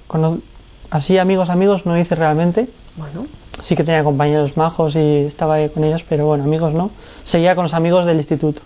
así 0.90 1.18
amigos, 1.18 1.50
amigos 1.50 1.86
no 1.86 1.98
hice 1.98 2.16
realmente. 2.16 2.70
Bueno, 2.96 3.28
Sí 3.62 3.76
que 3.76 3.84
tenía 3.84 4.04
compañeros 4.04 4.56
majos 4.56 4.96
y 4.96 5.26
estaba 5.26 5.56
ahí 5.56 5.70
con 5.70 5.84
ellos, 5.84 6.04
pero 6.08 6.28
bueno, 6.28 6.44
amigos 6.44 6.74
no. 6.74 6.92
Seguía 7.24 7.56
con 7.56 7.64
los 7.64 7.74
amigos 7.74 8.06
del 8.06 8.18
instituto. 8.18 8.62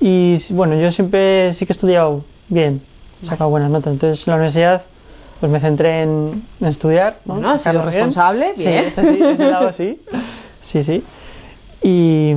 Y 0.00 0.38
bueno, 0.52 0.78
yo 0.78 0.92
siempre 0.92 1.52
sí 1.54 1.64
que 1.64 1.72
he 1.72 1.76
estudiado 1.76 2.24
bien, 2.48 2.82
he 3.22 3.26
sacado 3.26 3.48
buenas 3.48 3.70
notas. 3.70 3.94
Entonces 3.94 4.26
en 4.26 4.32
la 4.32 4.36
universidad 4.36 4.82
pues 5.40 5.50
me 5.50 5.60
centré 5.60 6.02
en, 6.02 6.42
en 6.60 6.66
estudiar. 6.66 7.20
¿no? 7.24 7.34
Bueno, 7.34 7.50
has 7.50 7.62
sido 7.62 7.74
bien. 7.74 7.84
responsable, 7.86 8.52
bien. 8.56 8.92
Sí, 8.94 9.00
ese, 9.00 9.02
sí, 9.02 9.22
ese 9.22 9.50
lado 9.50 9.72
sí. 9.72 10.00
Sí, 10.62 10.84
sí. 10.84 11.04
Y, 11.82 12.34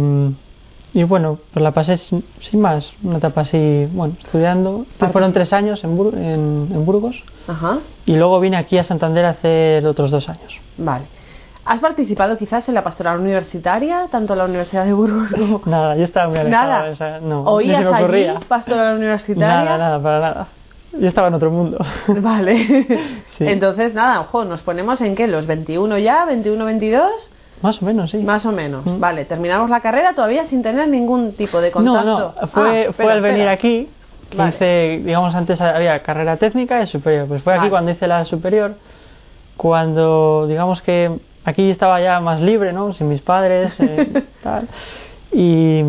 y 0.94 1.04
bueno, 1.04 1.38
pues 1.54 1.64
la 1.64 1.72
pasé 1.72 1.98
sin, 1.98 2.24
más, 2.60 2.92
una 3.04 3.18
etapa 3.18 3.42
así, 3.42 3.88
bueno, 3.92 4.16
estudiando. 4.20 4.86
Fueron 5.12 5.34
tres 5.34 5.54
años 5.54 5.84
en, 5.84 5.98
Bur- 5.98 6.14
en, 6.16 6.70
en 6.74 6.86
Burgos 6.86 7.22
ajá, 7.48 7.80
y 8.06 8.16
luego 8.16 8.40
vine 8.40 8.58
aquí 8.58 8.78
a 8.78 8.84
Santander 8.84 9.26
a 9.26 9.30
hacer 9.32 9.86
otros 9.86 10.12
dos 10.12 10.28
años. 10.30 10.60
vale. 10.78 11.06
¿Has 11.70 11.82
participado 11.82 12.38
quizás 12.38 12.66
en 12.70 12.76
la 12.76 12.82
pastoral 12.86 13.20
universitaria, 13.20 14.08
tanto 14.10 14.32
en 14.32 14.40
la 14.40 14.46
Universidad 14.46 14.86
de 14.86 14.94
Burgos 14.94 15.32
como... 15.32 15.62
Nada, 15.66 15.98
yo 15.98 16.06
estaba 16.06 16.30
muy 16.30 16.38
alejado. 16.38 16.94
Nada. 16.98 17.20
no, 17.20 17.44
¿Oías 17.44 17.80
ni 17.80 17.84
se 17.84 17.90
me 17.92 17.96
allí 17.98 18.04
ocurría. 18.06 18.40
pastoral 18.48 18.96
universitaria? 18.96 19.64
Nada, 19.66 19.78
nada, 19.78 20.00
para 20.02 20.20
nada. 20.22 20.48
Yo 20.98 21.06
estaba 21.10 21.28
en 21.28 21.34
otro 21.34 21.52
mundo. 21.52 21.78
Vale. 22.08 22.86
Sí. 23.38 23.46
Entonces, 23.46 23.94
nada, 23.94 24.22
ojo, 24.22 24.46
nos 24.46 24.62
ponemos 24.62 25.02
en 25.02 25.14
qué, 25.16 25.28
los 25.28 25.46
21 25.46 25.98
ya, 25.98 26.24
21, 26.24 26.64
22, 26.64 27.12
Más 27.62 27.82
o 27.82 27.86
menos, 27.86 28.12
sí. 28.12 28.18
más 28.18 28.46
o 28.46 28.52
menos. 28.52 28.86
Mm. 28.86 29.00
Vale, 29.00 29.26
terminamos 29.26 29.70
la 29.70 29.80
carrera 29.80 30.14
todavía 30.14 30.46
sin 30.46 30.62
tener 30.62 30.88
ningún 30.88 31.34
tipo 31.34 31.60
de 31.60 31.72
contacto. 31.72 32.06
no, 32.06 32.20
no, 32.20 32.48
fue, 32.50 32.88
Ah, 32.90 32.94
fue 32.94 33.12
al 33.12 33.22
venir 33.22 33.48
aquí, 33.48 33.90
que 34.30 34.38
Vale. 34.38 34.50
hice, 34.52 35.02
digamos, 35.04 35.34
antes 35.36 35.60
había 35.62 36.02
carrera 36.04 36.38
técnica 36.38 36.82
y 36.82 36.86
superior. 36.86 37.28
Pues 37.28 37.42
fue 37.42 37.56
aquí 37.56 37.70
cuando 37.70 37.92
hice 37.92 38.06
la 38.08 38.26
superior, 38.26 38.76
cuando, 39.56 40.46
digamos 40.48 40.82
que 40.82 41.12
aquí 41.46 41.70
estaba 41.70 42.00
ya 42.00 42.20
más 42.20 42.42
libre, 42.42 42.74
¿no? 42.74 42.94
Sin 42.94 43.10
mis 43.10 43.22
padres, 43.22 43.80
eh, 43.80 44.24
tal. 44.44 44.68
Y 45.32 45.82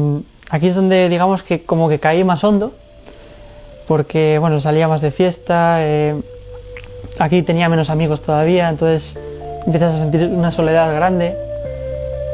aquí 0.51 0.69
es 0.69 0.75
donde, 0.75 1.09
digamos 1.09 1.43
que 1.43 1.65
como 1.65 1.89
que 1.89 1.99
caí 1.99 2.25
más 2.25 2.43
hondo, 2.45 2.73
porque, 3.87 4.39
bueno, 4.39 4.61
salía 4.61 4.89
más 4.89 5.01
de 5.03 5.11
fiesta, 5.11 5.79
eh, 5.81 6.21
aquí 7.19 7.43
tenía 7.43 7.69
menos 7.69 7.91
amigos 7.91 8.23
todavía, 8.23 8.69
entonces 8.69 9.17
empiezas 9.67 9.95
a 9.95 9.99
sentir 9.99 10.27
una 10.27 10.51
soledad 10.51 10.95
grande 10.95 11.37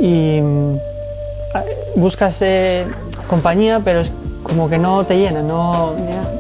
y 0.01 0.41
mm, 0.41 0.77
buscas 1.97 2.37
eh, 2.41 2.87
compañía, 3.29 3.81
pero 3.85 4.01
es 4.01 4.11
como 4.43 4.69
que 4.69 4.79
no 4.79 5.05
te 5.05 5.17
llena, 5.17 5.43
no. 5.43 5.93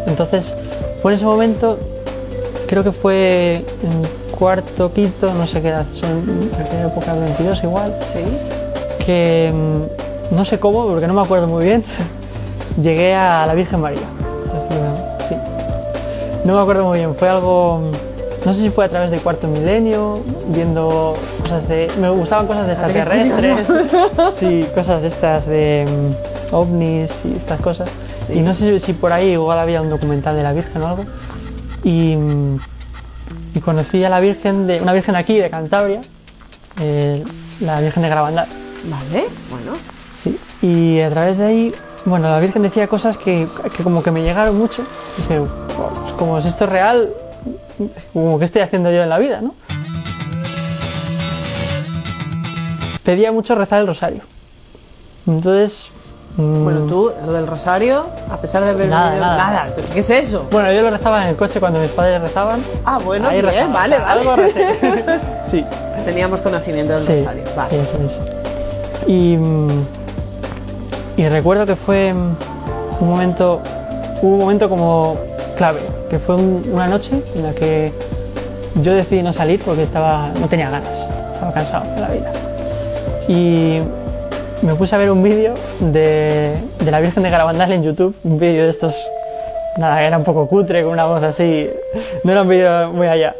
Entonces, 0.06 0.54
fue 1.02 1.12
en 1.12 1.16
ese 1.16 1.24
momento, 1.24 1.78
creo 2.66 2.82
que 2.84 2.92
fue 2.92 3.64
en 3.82 4.34
cuarto, 4.36 4.92
quinto, 4.92 5.32
no 5.32 5.46
sé 5.46 5.62
qué 5.62 5.68
edad, 5.68 5.86
son 5.92 6.50
en 6.52 6.60
aquella 6.60 6.86
época 6.88 7.14
22 7.14 7.62
igual, 7.62 7.94
Sí. 8.12 8.20
que 9.06 9.52
mm, 9.52 10.34
no 10.34 10.44
sé 10.44 10.58
cómo, 10.58 10.86
porque 10.86 11.06
no 11.06 11.14
me 11.14 11.22
acuerdo 11.22 11.46
muy 11.46 11.64
bien, 11.64 11.84
llegué 12.82 13.14
a 13.14 13.46
la 13.46 13.54
Virgen 13.54 13.80
María. 13.80 14.02
Sí. 15.28 15.34
No 16.44 16.54
me 16.56 16.60
acuerdo 16.60 16.84
muy 16.84 16.98
bien, 16.98 17.14
fue 17.14 17.28
algo. 17.28 17.80
No 18.44 18.52
sé 18.52 18.60
si 18.60 18.68
fue 18.70 18.84
a 18.84 18.88
través 18.90 19.10
de 19.10 19.18
Cuarto 19.20 19.46
Milenio, 19.48 20.18
viendo 20.48 21.14
cosas 21.44 21.68
de. 21.68 21.90
Me 22.00 22.08
gustaban 22.10 22.46
cosas 22.46 22.66
de 22.66 22.72
extraterrestres, 22.72 23.68
sí, 24.40 24.66
cosas 24.74 25.02
de 25.02 25.08
estas 25.08 25.46
de 25.46 25.86
mm, 26.50 26.54
ovnis 26.54 27.10
y 27.24 27.36
estas 27.36 27.60
cosas. 27.60 27.88
Sí. 28.26 28.34
Y 28.34 28.40
no 28.40 28.54
sé 28.54 28.80
si 28.80 28.92
por 28.94 29.12
ahí 29.12 29.32
igual 29.32 29.58
había 29.58 29.80
un 29.82 29.90
documental 29.90 30.34
de 30.36 30.42
la 30.42 30.52
Virgen 30.52 30.82
o 30.82 30.88
algo. 30.88 31.04
Y, 31.84 32.16
mm, 32.16 32.56
y 33.54 33.60
conocí 33.60 34.02
a 34.04 34.08
la 34.08 34.20
Virgen, 34.20 34.66
de 34.66 34.80
una 34.80 34.92
Virgen 34.92 35.14
aquí, 35.16 35.36
de 35.38 35.50
Cantabria, 35.50 36.00
eh, 36.80 37.22
la 37.60 37.80
Virgen 37.80 38.02
de 38.02 38.08
Garabandal. 38.08 38.48
Vale, 38.84 39.26
bueno. 39.50 39.72
Sí, 40.22 40.38
y 40.62 41.00
a 41.00 41.10
través 41.10 41.36
de 41.38 41.44
ahí, 41.46 41.74
bueno, 42.06 42.28
la 42.30 42.40
Virgen 42.40 42.62
decía 42.62 42.86
cosas 42.88 43.16
que, 43.18 43.46
que 43.76 43.82
como 43.84 44.02
que 44.02 44.10
me 44.10 44.22
llegaron 44.22 44.56
mucho. 44.58 44.82
"Wow, 45.28 45.48
pues 46.02 46.12
como 46.14 46.40
si 46.40 46.48
esto 46.48 46.64
es 46.64 46.70
real, 46.70 47.10
como 48.12 48.38
que 48.38 48.46
estoy 48.46 48.62
haciendo 48.62 48.90
yo 48.90 49.02
en 49.02 49.08
la 49.10 49.18
vida, 49.18 49.40
¿no? 49.42 49.54
Pedía 53.04 53.32
mucho 53.32 53.54
rezar 53.54 53.80
el 53.80 53.86
rosario. 53.86 54.22
Entonces... 55.26 55.90
mm, 56.36 56.64
Bueno, 56.64 56.80
tú, 56.86 57.12
lo 57.24 57.32
del 57.32 57.46
rosario, 57.46 58.06
a 58.30 58.36
pesar 58.38 58.64
de 58.64 58.70
haber 58.70 58.88
Nada, 58.88 59.10
vivido- 59.10 59.26
nada. 59.26 59.68
¿Qué 59.92 60.00
es 60.00 60.10
eso? 60.10 60.46
Bueno, 60.50 60.72
yo 60.72 60.82
lo 60.82 60.90
rezaba 60.90 61.22
en 61.22 61.28
el 61.30 61.36
coche 61.36 61.60
cuando 61.60 61.80
mis 61.80 61.90
padres 61.90 62.20
rezaban. 62.22 62.62
Ah, 62.84 62.98
bueno, 63.04 63.28
Ahí 63.28 63.40
bien, 63.40 63.46
rezaba, 63.52 63.72
vale, 63.72 63.96
algo 63.96 64.30
vale. 64.30 64.42
recé. 64.52 65.20
sí. 65.50 65.64
Teníamos 66.04 66.40
conocimiento 66.40 66.94
del 66.94 67.06
Sí, 67.06 67.18
rosario. 67.20 67.44
Vale. 67.56 67.80
eso 67.80 67.98
es. 68.04 68.20
Y, 69.06 69.36
mm, 69.36 69.84
y 71.16 71.28
recuerdo 71.28 71.66
que 71.66 71.76
fue 71.76 72.12
mm, 72.12 72.36
un 73.00 73.08
momento, 73.08 73.60
un 74.22 74.38
momento 74.38 74.68
como 74.68 75.16
clave, 75.56 75.82
que 76.10 76.18
fue 76.18 76.36
un- 76.36 76.68
una 76.72 76.86
noche 76.88 77.22
en 77.34 77.42
la 77.42 77.54
que 77.54 77.92
yo 78.82 78.92
decidí 78.92 79.22
no 79.22 79.32
salir 79.32 79.62
porque 79.64 79.82
estaba, 79.84 80.28
no 80.40 80.48
tenía 80.48 80.68
ganas, 80.70 80.98
estaba 81.34 81.52
cansado 81.52 81.94
de 81.94 82.00
la 82.00 82.08
vida. 82.08 82.32
Y 83.28 83.80
me 84.62 84.74
puse 84.76 84.94
a 84.94 84.98
ver 84.98 85.10
un 85.10 85.22
vídeo 85.22 85.54
de, 85.80 86.62
de 86.78 86.90
la 86.90 87.00
Virgen 87.00 87.22
de 87.22 87.30
Garabandal 87.30 87.72
en 87.72 87.82
YouTube, 87.82 88.14
un 88.24 88.38
vídeo 88.38 88.64
de 88.64 88.70
estos, 88.70 88.94
nada, 89.76 90.02
era 90.02 90.18
un 90.18 90.24
poco 90.24 90.48
cutre, 90.48 90.82
con 90.82 90.92
una 90.92 91.06
voz 91.06 91.22
así, 91.22 91.70
no 92.22 92.32
era 92.32 92.42
un 92.42 92.48
vídeo 92.48 92.92
muy 92.92 93.06
allá. 93.06 93.34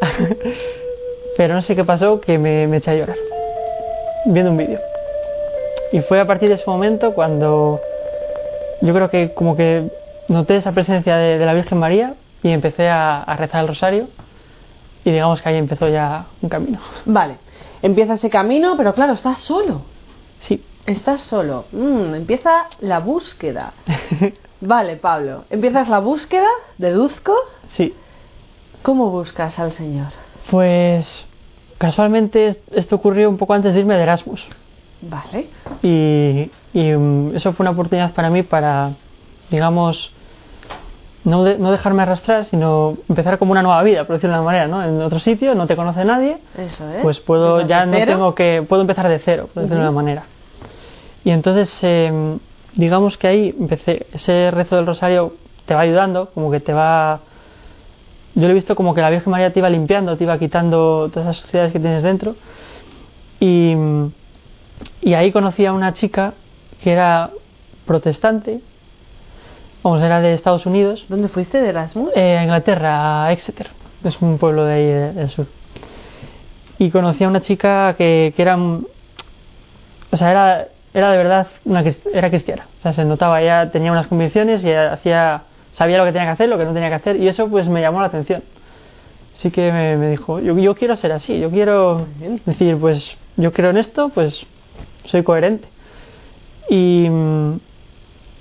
Pero 1.37 1.55
no 1.55 1.63
sé 1.63 1.75
qué 1.75 1.85
pasó, 1.85 2.21
que 2.21 2.39
me, 2.39 2.67
me 2.67 2.77
eché 2.77 2.93
a 2.93 2.95
llorar 2.95 3.17
viendo 4.27 4.51
un 4.51 4.57
vídeo. 4.57 4.81
Y 5.93 6.01
fue 6.01 6.21
a 6.21 6.27
partir 6.27 6.49
de 6.49 6.57
ese 6.57 6.65
momento 6.67 7.15
cuando 7.15 7.81
yo 8.81 8.95
creo 8.95 9.11
que 9.11 9.33
como 9.33 9.57
que 9.57 9.89
noté 10.29 10.57
esa 10.57 10.73
presencia 10.73 11.17
de, 11.17 11.45
la 11.45 11.55
Virgen 11.55 11.79
María 11.79 12.15
y 12.43 12.51
empecé 12.51 12.89
a, 12.89 13.23
a 13.23 13.37
rezar 13.37 13.63
el 13.63 13.69
rosario 13.69 14.09
y 15.05 15.13
digamos 15.13 15.43
que 15.43 15.49
ahí 15.49 15.57
empezó 15.57 15.89
ya 15.89 16.27
un 16.43 16.49
camino. 16.49 16.81
Vale. 17.05 17.44
Empieza 17.85 18.15
ese 18.15 18.31
camino, 18.31 18.77
pero 18.79 18.95
claro, 18.95 19.13
estás 19.13 19.41
solo. 19.43 19.83
Sí, 20.41 20.63
Estás 20.87 21.21
solo. 21.23 21.67
Mm, 21.73 22.15
empieza 22.15 22.67
la 22.81 23.01
búsqueda. 23.01 23.73
Vale, 24.61 24.97
Pablo. 24.97 25.45
Empiezas 25.51 25.89
la 25.89 25.99
búsqueda, 25.99 26.49
deduzco. 26.79 27.35
sí. 27.69 27.95
¿Cómo 28.83 29.11
buscas 29.11 29.59
al 29.59 29.73
Señor? 29.73 30.09
Pues 30.51 31.27
casualmente 31.79 32.49
est- 32.49 32.75
esto 32.75 32.97
ocurrió 32.97 33.29
un 33.31 33.37
poco 33.39 33.55
antes 33.55 33.73
de 33.75 33.81
irme 33.81 33.97
de 33.97 34.03
Erasmus. 34.03 34.47
Vale. 35.03 35.49
Y, 35.83 36.51
y, 36.73 36.93
mm, 36.93 37.35
eso 37.37 37.53
fue 37.55 37.65
una 37.65 37.71
oportunidad 37.73 38.13
para 38.15 38.29
mí 38.31 38.43
para, 38.43 38.93
digamos, 39.51 40.13
no, 41.25 41.43
de- 41.45 41.59
no 41.59 41.71
dejarme 41.73 42.03
arrastrar, 42.03 42.45
sino 42.45 42.97
empezar 43.09 43.39
como 43.39 43.53
una 43.53 43.63
nueva 43.63 43.83
vida, 43.83 44.05
por 44.07 44.17
decirlo 44.17 44.35
de 44.35 44.41
una 44.41 44.47
manera, 44.47 44.67
¿no? 44.67 44.83
En 44.83 45.01
otro 45.03 45.19
sitio, 45.19 45.55
no 45.55 45.67
te 45.67 45.75
conoce 45.77 46.05
nadie, 46.05 46.39
Eso 46.57 46.85
pues 47.03 47.21
puedo, 47.21 47.61
ya 47.67 47.87
no 47.87 47.93
tengo 48.13 48.35
que, 48.35 48.65
puedo 48.69 48.83
empezar 48.83 49.09
de 49.09 49.19
cero, 49.19 49.49
por 49.53 49.63
decirlo 49.63 49.83
de 49.85 49.89
una 49.89 49.97
manera. 49.97 50.23
Y 51.25 51.31
entonces, 51.31 51.79
eh, 51.83 52.37
digamos 52.75 53.17
que 53.17 53.27
ahí 53.27 53.55
empecé, 53.59 54.07
ese 54.13 54.51
rezo 54.51 54.77
del 54.77 54.87
rosario 54.87 55.35
te 55.65 55.75
va 55.75 55.81
ayudando, 55.81 56.31
como 56.35 56.51
que 56.51 56.61
te 56.61 56.73
va... 56.75 57.21
Yo 58.35 58.43
lo 58.43 58.49
he 58.51 58.55
visto 58.55 58.75
como 58.75 58.95
que 58.95 59.01
la 59.01 59.11
Virgen 59.11 59.31
María 59.31 59.53
te 59.53 59.61
iba 59.61 59.71
limpiando, 59.71 60.17
te 60.17 60.25
iba 60.25 60.37
quitando 60.39 61.09
todas 61.09 61.25
esas 61.29 61.37
suciedades 61.39 61.73
que 61.73 61.79
tienes 61.81 62.03
dentro. 62.03 62.35
Y, 63.41 63.75
y 65.01 65.15
ahí 65.15 65.31
conocí 65.33 65.65
a 65.65 65.73
una 65.73 65.93
chica 65.95 66.35
que 66.83 66.93
era 66.93 67.31
protestante, 67.87 68.61
vamos, 69.85 70.03
era 70.03 70.21
de 70.21 70.33
Estados 70.33 70.67
Unidos, 70.67 71.05
¿Dónde 71.09 71.29
fuiste 71.29 71.61
de 71.61 71.69
Erasmus? 71.69 72.17
eh, 72.17 72.39
a 72.39 72.43
Inglaterra, 72.43 73.27
a 73.27 73.33
Exeter, 73.33 73.69
es 74.03 74.21
un 74.21 74.39
pueblo 74.39 74.65
de 74.65 74.75
ahí 74.75 75.15
del 75.15 75.31
sur. 75.31 75.47
Y 76.79 76.91
conocí 76.91 77.23
a 77.23 77.29
una 77.29 77.41
chica 77.41 77.95
que, 77.97 78.33
que 78.35 78.43
era, 78.43 78.57
o 78.57 80.17
sea, 80.17 80.31
era, 80.31 80.69
era 80.93 81.11
de 81.13 81.17
verdad 81.17 81.47
una 81.65 81.85
era 82.13 82.31
cristiana, 82.31 82.67
o 82.81 82.83
sea, 82.83 82.93
se 82.93 83.05
notaba, 83.05 83.41
ella 83.41 83.71
tenía 83.71 83.93
unas 83.93 84.09
convicciones 84.09 84.65
y 84.65 84.73
hacía, 84.73 85.43
sabía 85.71 85.99
lo 85.99 86.05
que 86.05 86.13
tenía 86.13 86.27
que 86.27 86.33
hacer, 86.33 86.49
lo 86.49 86.59
que 86.59 86.65
no 86.65 86.73
tenía 86.73 86.89
que 86.89 86.97
hacer, 86.97 87.17
y 87.17 87.29
eso 87.29 87.49
pues 87.49 87.69
me 87.69 87.81
llamó 87.81 88.01
la 88.01 88.07
atención. 88.07 88.43
Así 89.37 89.51
que 89.51 89.73
me, 89.73 89.97
me 89.97 90.11
dijo, 90.11 90.39
yo, 90.41 90.57
yo 90.59 90.75
quiero 90.77 90.97
ser 90.97 91.11
así, 91.13 91.39
yo 91.39 91.51
quiero 91.51 92.07
decir, 92.47 92.77
pues 92.79 93.17
yo 93.37 93.53
creo 93.53 93.71
en 93.71 93.79
esto, 93.79 94.09
pues 94.11 94.47
soy 95.07 95.25
coherente. 95.25 95.69
Y, 96.71 97.09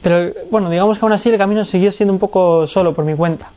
pero 0.04 0.34
bueno, 0.52 0.70
digamos 0.70 1.00
que 1.00 1.06
aún 1.06 1.14
así 1.14 1.30
el 1.30 1.38
camino 1.38 1.66
siguió 1.66 1.92
siendo 1.92 2.14
un 2.14 2.20
poco 2.20 2.68
solo 2.68 2.94
por 2.94 3.06
mi 3.06 3.16
cuenta. 3.16 3.52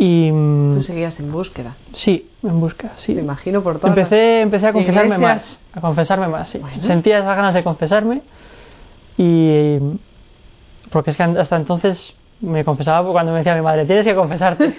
Y 0.00 0.30
mm, 0.32 0.74
Tú 0.74 0.82
seguías 0.82 1.18
en 1.20 1.30
búsqueda. 1.30 1.76
sí, 1.92 2.30
en 2.42 2.60
busca, 2.60 2.92
sí. 2.96 3.14
Me 3.14 3.20
imagino 3.22 3.62
por 3.62 3.78
todo. 3.78 3.88
Empecé, 3.88 4.40
empecé 4.40 4.68
a 4.68 4.72
confesarme 4.72 5.14
Iglesias. 5.16 5.20
más, 5.20 5.60
a 5.72 5.80
confesarme 5.80 6.28
más, 6.28 6.48
sí. 6.48 6.58
Bueno. 6.58 6.80
Sentía 6.80 7.18
esas 7.18 7.36
ganas 7.36 7.54
de 7.54 7.64
confesarme 7.64 8.22
y 9.16 9.78
porque 10.90 11.10
es 11.10 11.16
que 11.16 11.22
hasta 11.24 11.56
entonces 11.56 12.14
me 12.40 12.64
confesaba 12.64 13.10
cuando 13.10 13.32
me 13.32 13.38
decía 13.38 13.56
mi 13.56 13.60
madre, 13.62 13.84
tienes 13.84 14.06
que 14.06 14.14
confesarte. 14.14 14.72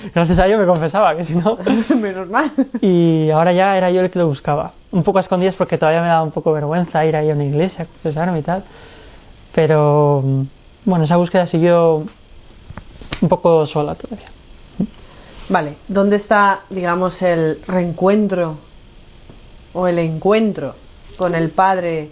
Gracias 0.14 0.38
a 0.40 0.46
ello 0.46 0.58
me 0.58 0.66
confesaba, 0.66 1.16
que 1.16 1.24
si 1.24 1.36
no... 1.36 1.56
Menos 1.96 2.28
mal. 2.28 2.50
Y 2.80 3.30
ahora 3.30 3.52
ya 3.52 3.76
era 3.76 3.90
yo 3.92 4.00
el 4.00 4.10
que 4.10 4.18
lo 4.18 4.26
buscaba. 4.26 4.72
Un 4.90 5.04
poco 5.04 5.18
a 5.18 5.20
escondidas 5.20 5.54
porque 5.54 5.78
todavía 5.78 6.02
me 6.02 6.08
daba 6.08 6.24
un 6.24 6.32
poco 6.32 6.52
vergüenza 6.52 7.04
ir 7.06 7.14
ahí 7.14 7.30
a 7.30 7.34
una 7.34 7.44
iglesia 7.44 7.84
a 7.84 7.86
confesarme 7.86 8.40
y 8.40 8.42
tal. 8.42 8.64
Pero 9.54 10.22
bueno, 10.84 11.04
esa 11.04 11.16
búsqueda 11.16 11.46
siguió 11.46 12.04
un 13.20 13.28
poco 13.28 13.66
sola 13.66 13.94
todavía. 13.94 14.28
Vale, 15.48 15.76
¿dónde 15.88 16.16
está, 16.16 16.62
digamos, 16.70 17.20
el 17.22 17.62
reencuentro 17.66 18.56
o 19.72 19.86
el 19.86 19.98
encuentro 19.98 20.74
con 21.16 21.34
el 21.34 21.50
Padre 21.50 22.10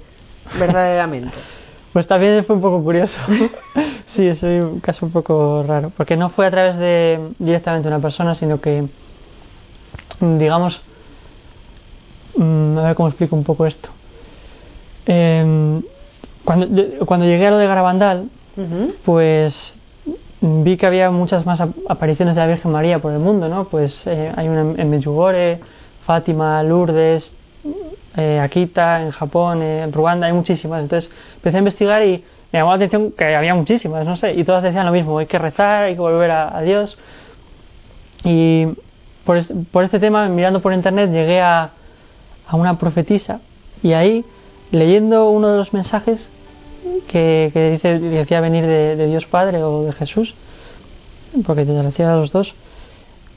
verdaderamente? 0.59 1.35
Pues 1.93 2.07
también 2.07 2.43
fue 2.47 2.57
un 2.57 2.63
poco 2.63 2.83
curioso. 2.83 3.21
sí, 4.07 4.27
es 4.27 4.43
un 4.43 4.81
caso 4.81 5.05
un 5.05 5.13
poco 5.13 5.63
raro. 5.63 5.93
Porque 5.95 6.17
no 6.17 6.31
fue 6.31 6.47
a 6.47 6.51
través 6.51 6.79
de 6.79 7.21
directamente 7.39 7.87
una 7.87 7.99
persona, 7.99 8.35
sino 8.35 8.63
que, 8.63 8.85
digamos, 10.19 10.81
mm, 12.35 12.79
a 12.79 12.83
ver 12.85 12.95
cómo 12.95 13.11
explico 13.11 13.37
un 13.37 13.45
poco 13.45 13.67
esto. 13.67 13.91
Em, 15.05 15.83
cuando, 16.45 16.67
cuando 17.07 17.27
llegué 17.27 17.47
a 17.47 17.51
lo 17.51 17.59
de 17.59 17.67
Garabandal, 17.67 18.29
pues 19.05 19.77
vi 20.41 20.77
que 20.77 20.87
había 20.87 21.11
muchas 21.11 21.47
más 21.47 21.61
ap- 21.61 21.77
apariciones 21.89 22.35
de 22.35 22.41
la 22.41 22.47
Virgen 22.49 22.73
María 22.73 22.99
por 22.99 23.13
el 23.13 23.19
mundo, 23.19 23.49
¿no? 23.49 23.65
Pues 23.65 24.07
eh, 24.07 24.33
hay 24.37 24.49
una 24.49 24.61
en- 24.63 24.81
en 24.81 24.91
Medjugorje, 24.91 25.61
Fátima, 26.05 26.63
Lourdes, 26.63 27.33
eh, 28.17 28.41
Akita, 28.41 29.03
en 29.03 29.11
Japón, 29.13 29.63
eh, 29.63 29.83
en 29.85 29.93
Ruanda, 29.93 30.27
hay 30.27 30.33
muchísimas. 30.33 30.83
Entonces 30.83 31.11
empecé 31.37 31.57
a 31.57 31.61
investigar 31.61 32.05
y 32.05 32.25
me 32.53 32.59
llamó 32.59 32.71
la 32.73 32.77
atención 32.77 33.13
que 33.13 33.35
había 33.35 33.55
muchísimas, 33.55 34.05
no 34.05 34.17
sé, 34.17 34.35
y 34.35 34.45
todas 34.45 34.63
decían 34.63 34.85
lo 34.85 34.93
mismo, 34.93 35.19
hay 35.19 35.27
que 35.27 35.39
rezar, 35.39 35.85
hay 35.85 35.95
que 35.95 36.01
volver 36.01 36.31
a, 36.33 36.57
a 36.59 36.61
Dios. 36.63 36.99
Y 38.25 38.67
por, 39.25 39.37
es- 39.37 39.53
por 39.71 39.85
este 39.85 39.99
tema, 39.99 40.29
mirando 40.29 40.61
por 40.61 40.73
internet, 40.73 41.11
llegué 41.11 41.41
a, 41.41 41.71
a 42.49 42.57
una 42.57 42.79
profetisa 42.79 43.41
y 43.83 43.93
ahí, 43.95 44.25
leyendo 44.73 45.31
uno 45.31 45.53
de 45.53 45.59
los 45.59 45.73
mensajes 45.73 46.29
que, 47.09 47.51
que 47.53 47.71
dice, 47.71 48.01
que 48.01 48.09
decía 48.09 48.41
venir 48.41 48.67
de, 48.67 48.97
de 48.97 49.07
Dios 49.07 49.27
Padre 49.27 49.63
o 49.63 49.85
de 49.85 49.93
Jesús, 49.93 50.35
porque 51.47 51.65
te 51.65 51.73
decía 51.73 52.13
a 52.13 52.17
los 52.17 52.33
dos, 52.33 52.55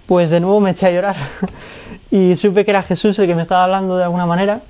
pues 0.08 0.30
de 0.30 0.40
nuevo 0.40 0.60
me 0.60 0.72
eché 0.72 0.88
a 0.88 0.92
llorar 0.92 1.16
y 2.12 2.36
supe 2.36 2.66
que 2.66 2.72
era 2.72 2.84
Jesús 2.84 3.18
el 3.20 3.28
que 3.28 3.36
me 3.36 3.42
estaba 3.44 3.64
hablando 3.64 3.98
de 3.98 4.04
alguna 4.04 4.26
manera 4.26 4.62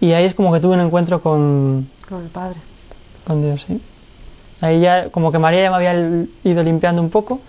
y 0.00 0.12
ahí 0.12 0.24
es 0.24 0.34
como 0.34 0.52
que 0.52 0.60
tuve 0.60 0.74
un 0.74 0.80
encuentro 0.80 1.20
con, 1.22 1.88
Con 2.08 2.22
el 2.24 2.28
padre. 2.30 2.56
con 3.26 3.42
Dios, 3.42 3.62
sí. 3.66 3.80
Ahí 4.62 4.80
ya, 4.80 5.08
como 5.10 5.32
que 5.32 5.38
María 5.38 5.62
ya 5.62 5.70
me 5.70 5.76
había 5.76 6.26
ido 6.44 6.62
limpiando 6.62 7.00
un 7.00 7.08
poco 7.10 7.40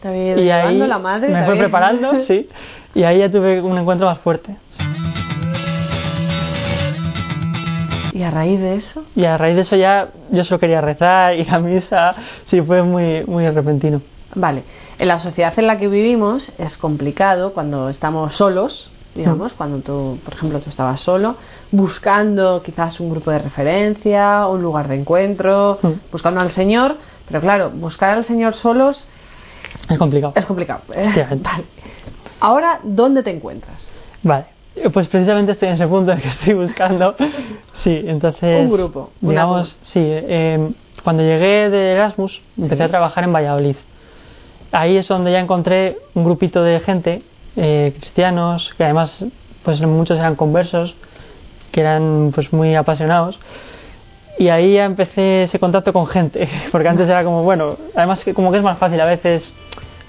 Te 0.00 0.08
había 0.08 0.32
ido 0.32 0.40
y 0.42 0.50
ahí 0.50 0.76
la 0.78 0.98
madre. 0.98 1.28
me 1.28 1.44
fue 1.44 1.56
preparando, 1.56 2.20
sí, 2.22 2.48
y 2.94 3.02
ahí 3.02 3.18
ya 3.18 3.30
tuve 3.30 3.60
un 3.60 3.76
encuentro 3.78 4.06
más 4.06 4.18
fuerte. 4.18 4.54
Y 8.20 8.22
a 8.22 8.30
raíz 8.30 8.60
de 8.60 8.74
eso, 8.74 9.02
Y 9.16 9.24
a 9.24 9.38
raíz 9.38 9.54
de 9.56 9.62
eso 9.62 9.76
ya 9.76 10.10
yo 10.30 10.44
solo 10.44 10.60
quería 10.60 10.82
rezar, 10.82 11.34
ir 11.40 11.50
a 11.50 11.58
misa, 11.58 12.14
sí, 12.44 12.60
fue 12.60 12.82
muy, 12.82 13.24
muy 13.24 13.48
repentino. 13.48 14.02
Vale, 14.34 14.62
en 14.98 15.08
la 15.08 15.18
sociedad 15.18 15.54
en 15.58 15.66
la 15.66 15.78
que 15.78 15.88
vivimos 15.88 16.52
es 16.58 16.76
complicado 16.76 17.54
cuando 17.54 17.88
estamos 17.88 18.36
solos, 18.36 18.92
digamos, 19.14 19.54
cuando 19.54 19.78
tú, 19.78 20.18
por 20.22 20.34
ejemplo, 20.34 20.60
tú 20.60 20.68
estabas 20.68 21.00
solo, 21.00 21.36
buscando 21.72 22.62
quizás 22.62 23.00
un 23.00 23.08
grupo 23.10 23.30
de 23.30 23.38
referencia, 23.38 24.46
un 24.48 24.60
lugar 24.60 24.86
de 24.88 24.96
encuentro, 24.96 25.78
Mm. 25.82 25.88
buscando 26.12 26.40
al 26.40 26.50
Señor, 26.50 26.96
pero 27.26 27.40
claro, 27.40 27.70
buscar 27.70 28.10
al 28.10 28.24
Señor 28.24 28.52
solos 28.52 29.06
Es 29.88 29.96
complicado. 29.96 30.34
es 30.36 30.44
complicado. 30.44 30.82
Vale. 30.88 31.64
Ahora, 32.38 32.80
¿dónde 32.82 33.22
te 33.22 33.30
encuentras? 33.30 33.90
Vale, 34.22 34.44
pues 34.92 35.08
precisamente 35.08 35.52
estoy 35.52 35.68
en 35.68 35.74
ese 35.74 35.86
punto 35.86 36.12
en 36.12 36.18
el 36.18 36.22
que 36.22 36.28
estoy 36.28 36.54
buscando. 36.54 37.14
Sí, 37.74 38.00
entonces. 38.06 38.60
Un 38.70 38.70
grupo, 38.76 39.10
una 39.22 39.32
Digamos, 39.32 39.78
sí, 39.82 40.00
eh, 40.02 40.70
cuando 41.04 41.22
llegué 41.22 41.70
de 41.70 41.92
Erasmus 41.92 42.40
empecé 42.56 42.76
Sí. 42.76 42.82
a 42.82 42.88
trabajar 42.88 43.24
en 43.24 43.32
Valladolid. 43.32 43.76
Ahí 44.72 44.96
es 44.96 45.08
donde 45.08 45.32
ya 45.32 45.40
encontré 45.40 45.98
un 46.14 46.24
grupito 46.24 46.62
de 46.62 46.78
gente, 46.80 47.22
eh, 47.56 47.92
cristianos, 47.96 48.72
que 48.76 48.84
además, 48.84 49.24
pues 49.64 49.80
muchos 49.82 50.18
eran 50.18 50.36
conversos, 50.36 50.94
que 51.72 51.80
eran 51.80 52.30
pues 52.34 52.52
muy 52.52 52.74
apasionados. 52.76 53.38
Y 54.38 54.48
ahí 54.48 54.74
ya 54.74 54.84
empecé 54.84 55.42
ese 55.42 55.58
contacto 55.58 55.92
con 55.92 56.06
gente, 56.06 56.48
porque 56.72 56.88
antes 56.88 57.08
era 57.08 57.24
como, 57.24 57.42
bueno, 57.42 57.76
además 57.96 58.24
como 58.34 58.52
que 58.52 58.58
es 58.58 58.62
más 58.64 58.78
fácil 58.78 59.00
a 59.00 59.04
veces 59.06 59.52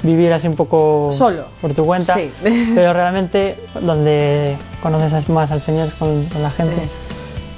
vivir 0.03 0.33
así 0.33 0.47
un 0.47 0.55
poco 0.55 1.11
Solo. 1.13 1.45
por 1.61 1.73
tu 1.73 1.85
cuenta, 1.85 2.15
Sí. 2.15 2.31
pero 2.75 2.93
realmente 2.93 3.57
donde 3.81 4.57
conoces 4.81 5.27
más 5.29 5.51
al 5.51 5.61
Señor 5.61 5.91
con, 5.99 6.25
con 6.25 6.41
la 6.41 6.51
gente. 6.51 6.87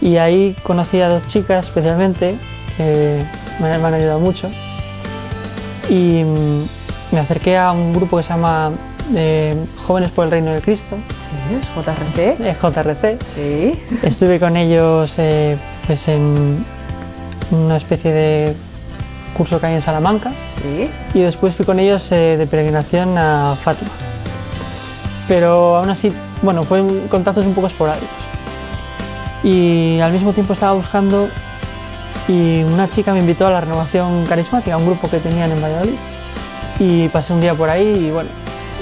Y 0.01 0.17
ahí 0.17 0.55
conocí 0.63 0.99
a 1.01 1.07
dos 1.09 1.25
chicas 1.27 1.65
especialmente 1.65 2.37
que 2.77 3.25
me, 3.61 3.69
me 3.77 3.85
han 3.87 3.93
ayudado 3.93 4.19
mucho. 4.19 4.49
Y 5.89 6.23
mm, 6.23 6.63
me 7.11 7.19
acerqué 7.19 7.57
a 7.57 7.71
un 7.71 7.93
grupo 7.93 8.17
que 8.17 8.23
se 8.23 8.29
llama 8.29 8.71
eh, 9.15 9.55
Jóvenes 9.85 10.11
por 10.11 10.25
el 10.25 10.31
Reino 10.31 10.51
de 10.51 10.61
Cristo, 10.61 10.95
Sí, 11.49 11.55
es 11.55 11.67
JRC. 11.75 12.59
JRC. 12.61 13.17
Sí. 13.35 13.79
Estuve 14.01 14.39
con 14.39 14.55
ellos 14.57 15.13
eh, 15.17 15.57
pues 15.87 16.07
en 16.07 16.65
una 17.51 17.77
especie 17.77 18.11
de 18.11 18.55
curso 19.33 19.59
que 19.59 19.65
hay 19.67 19.73
en 19.75 19.81
Salamanca 19.81 20.31
Sí. 20.61 20.89
y 21.13 21.21
después 21.21 21.55
fui 21.55 21.65
con 21.65 21.79
ellos 21.79 22.11
eh, 22.11 22.35
de 22.37 22.47
peregrinación 22.47 23.17
a 23.17 23.55
Fátima. 23.63 23.91
Pero 25.27 25.77
aún 25.77 25.89
así, 25.89 26.11
bueno, 26.41 26.63
fueron 26.63 27.07
contactos 27.07 27.45
un 27.45 27.53
poco 27.53 27.67
esporádicos. 27.67 28.09
Y 29.43 29.99
al 29.99 30.11
mismo 30.11 30.33
tiempo 30.33 30.53
estaba 30.53 30.73
buscando 30.73 31.27
y 32.27 32.63
una 32.63 32.89
chica 32.89 33.13
me 33.13 33.19
invitó 33.19 33.47
a 33.47 33.51
la 33.51 33.61
renovación 33.61 34.25
carismática, 34.25 34.75
a 34.75 34.77
un 34.77 34.85
grupo 34.85 35.09
que 35.09 35.19
tenían 35.19 35.51
en 35.51 35.61
Valladolid. 35.61 35.97
Y 36.79 37.07
pasé 37.09 37.33
un 37.33 37.41
día 37.41 37.53
por 37.53 37.69
ahí 37.69 38.07
y 38.07 38.11
bueno, 38.11 38.29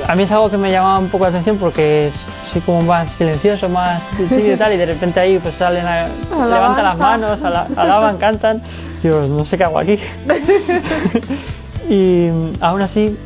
a 0.08 0.16
mí 0.16 0.24
es 0.24 0.32
algo 0.32 0.50
que 0.50 0.58
me 0.58 0.72
llamaba 0.72 0.98
un 1.00 1.10
poco 1.10 1.26
la 1.26 1.30
atención 1.30 1.58
porque 1.58 2.12
soy 2.52 2.62
como 2.62 2.82
más 2.82 3.12
silencioso, 3.12 3.68
más 3.70 4.04
tímido 4.18 4.54
y 4.54 4.58
tal, 4.58 4.74
y 4.74 4.78
de 4.78 4.86
repente 4.86 5.20
ahí 5.20 5.40
pues 5.40 5.56
salen, 5.56 5.86
a, 5.86 6.08
levantan 6.32 6.84
las 6.86 6.98
manos, 6.98 7.42
ala- 7.44 7.68
alaban, 7.76 8.18
cantan. 8.18 8.62
No 9.04 9.46
sé 9.46 9.58
qué 9.58 9.64
hago 9.64 9.80
aquí. 9.80 9.98
y 11.90 12.30
mm, 12.32 12.54
aún 12.62 12.82
así, 12.82 13.18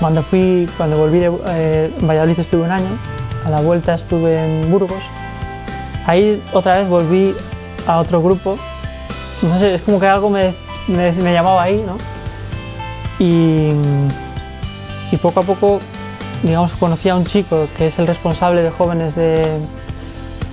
cuando 0.00 0.22
fui, 0.24 0.68
cuando 0.76 0.96
volví 0.96 1.18
de 1.18 1.32
eh, 1.46 1.94
Valladolid 2.00 2.38
estuve 2.38 2.62
un 2.62 2.70
año, 2.70 2.98
a 3.44 3.50
la 3.50 3.60
vuelta 3.60 3.94
estuve 3.94 4.42
en 4.42 4.70
Burgos. 4.70 5.02
Ahí 6.06 6.42
otra 6.52 6.76
vez 6.78 6.88
volví 6.88 7.34
a 7.86 7.98
otro 7.98 8.22
grupo. 8.22 8.58
No 9.42 9.58
sé, 9.58 9.74
es 9.74 9.82
como 9.82 10.00
que 10.00 10.06
algo 10.06 10.30
me, 10.30 10.54
me, 10.88 11.12
me 11.12 11.32
llamaba 11.32 11.62
ahí, 11.62 11.82
¿no? 11.86 11.98
Y, 13.18 13.72
y 15.12 15.16
poco 15.18 15.40
a 15.40 15.42
poco, 15.42 15.80
digamos, 16.42 16.72
conocí 16.74 17.08
a 17.08 17.14
un 17.14 17.26
chico 17.26 17.68
que 17.76 17.86
es 17.86 17.98
el 17.98 18.06
responsable 18.06 18.62
de 18.62 18.70
jóvenes 18.70 19.14
de, 19.14 19.58